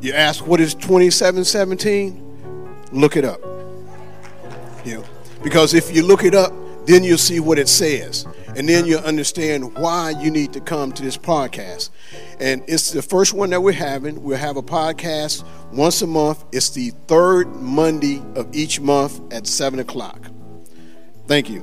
[0.00, 2.86] you ask, what is 27 17?
[2.92, 3.40] Look it up.
[4.86, 5.04] Know,
[5.42, 6.50] because if you look it up,
[6.86, 8.26] then you'll see what it says.
[8.56, 11.90] And then you'll understand why you need to come to this podcast.
[12.40, 14.22] And it's the first one that we're having.
[14.22, 16.44] We'll have a podcast once a month.
[16.52, 20.30] It's the third Monday of each month at 7 o'clock.
[21.26, 21.62] Thank you.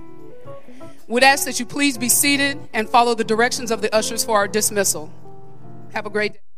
[1.11, 4.37] Would ask that you please be seated and follow the directions of the ushers for
[4.37, 5.11] our dismissal.
[5.91, 6.50] Have a great day.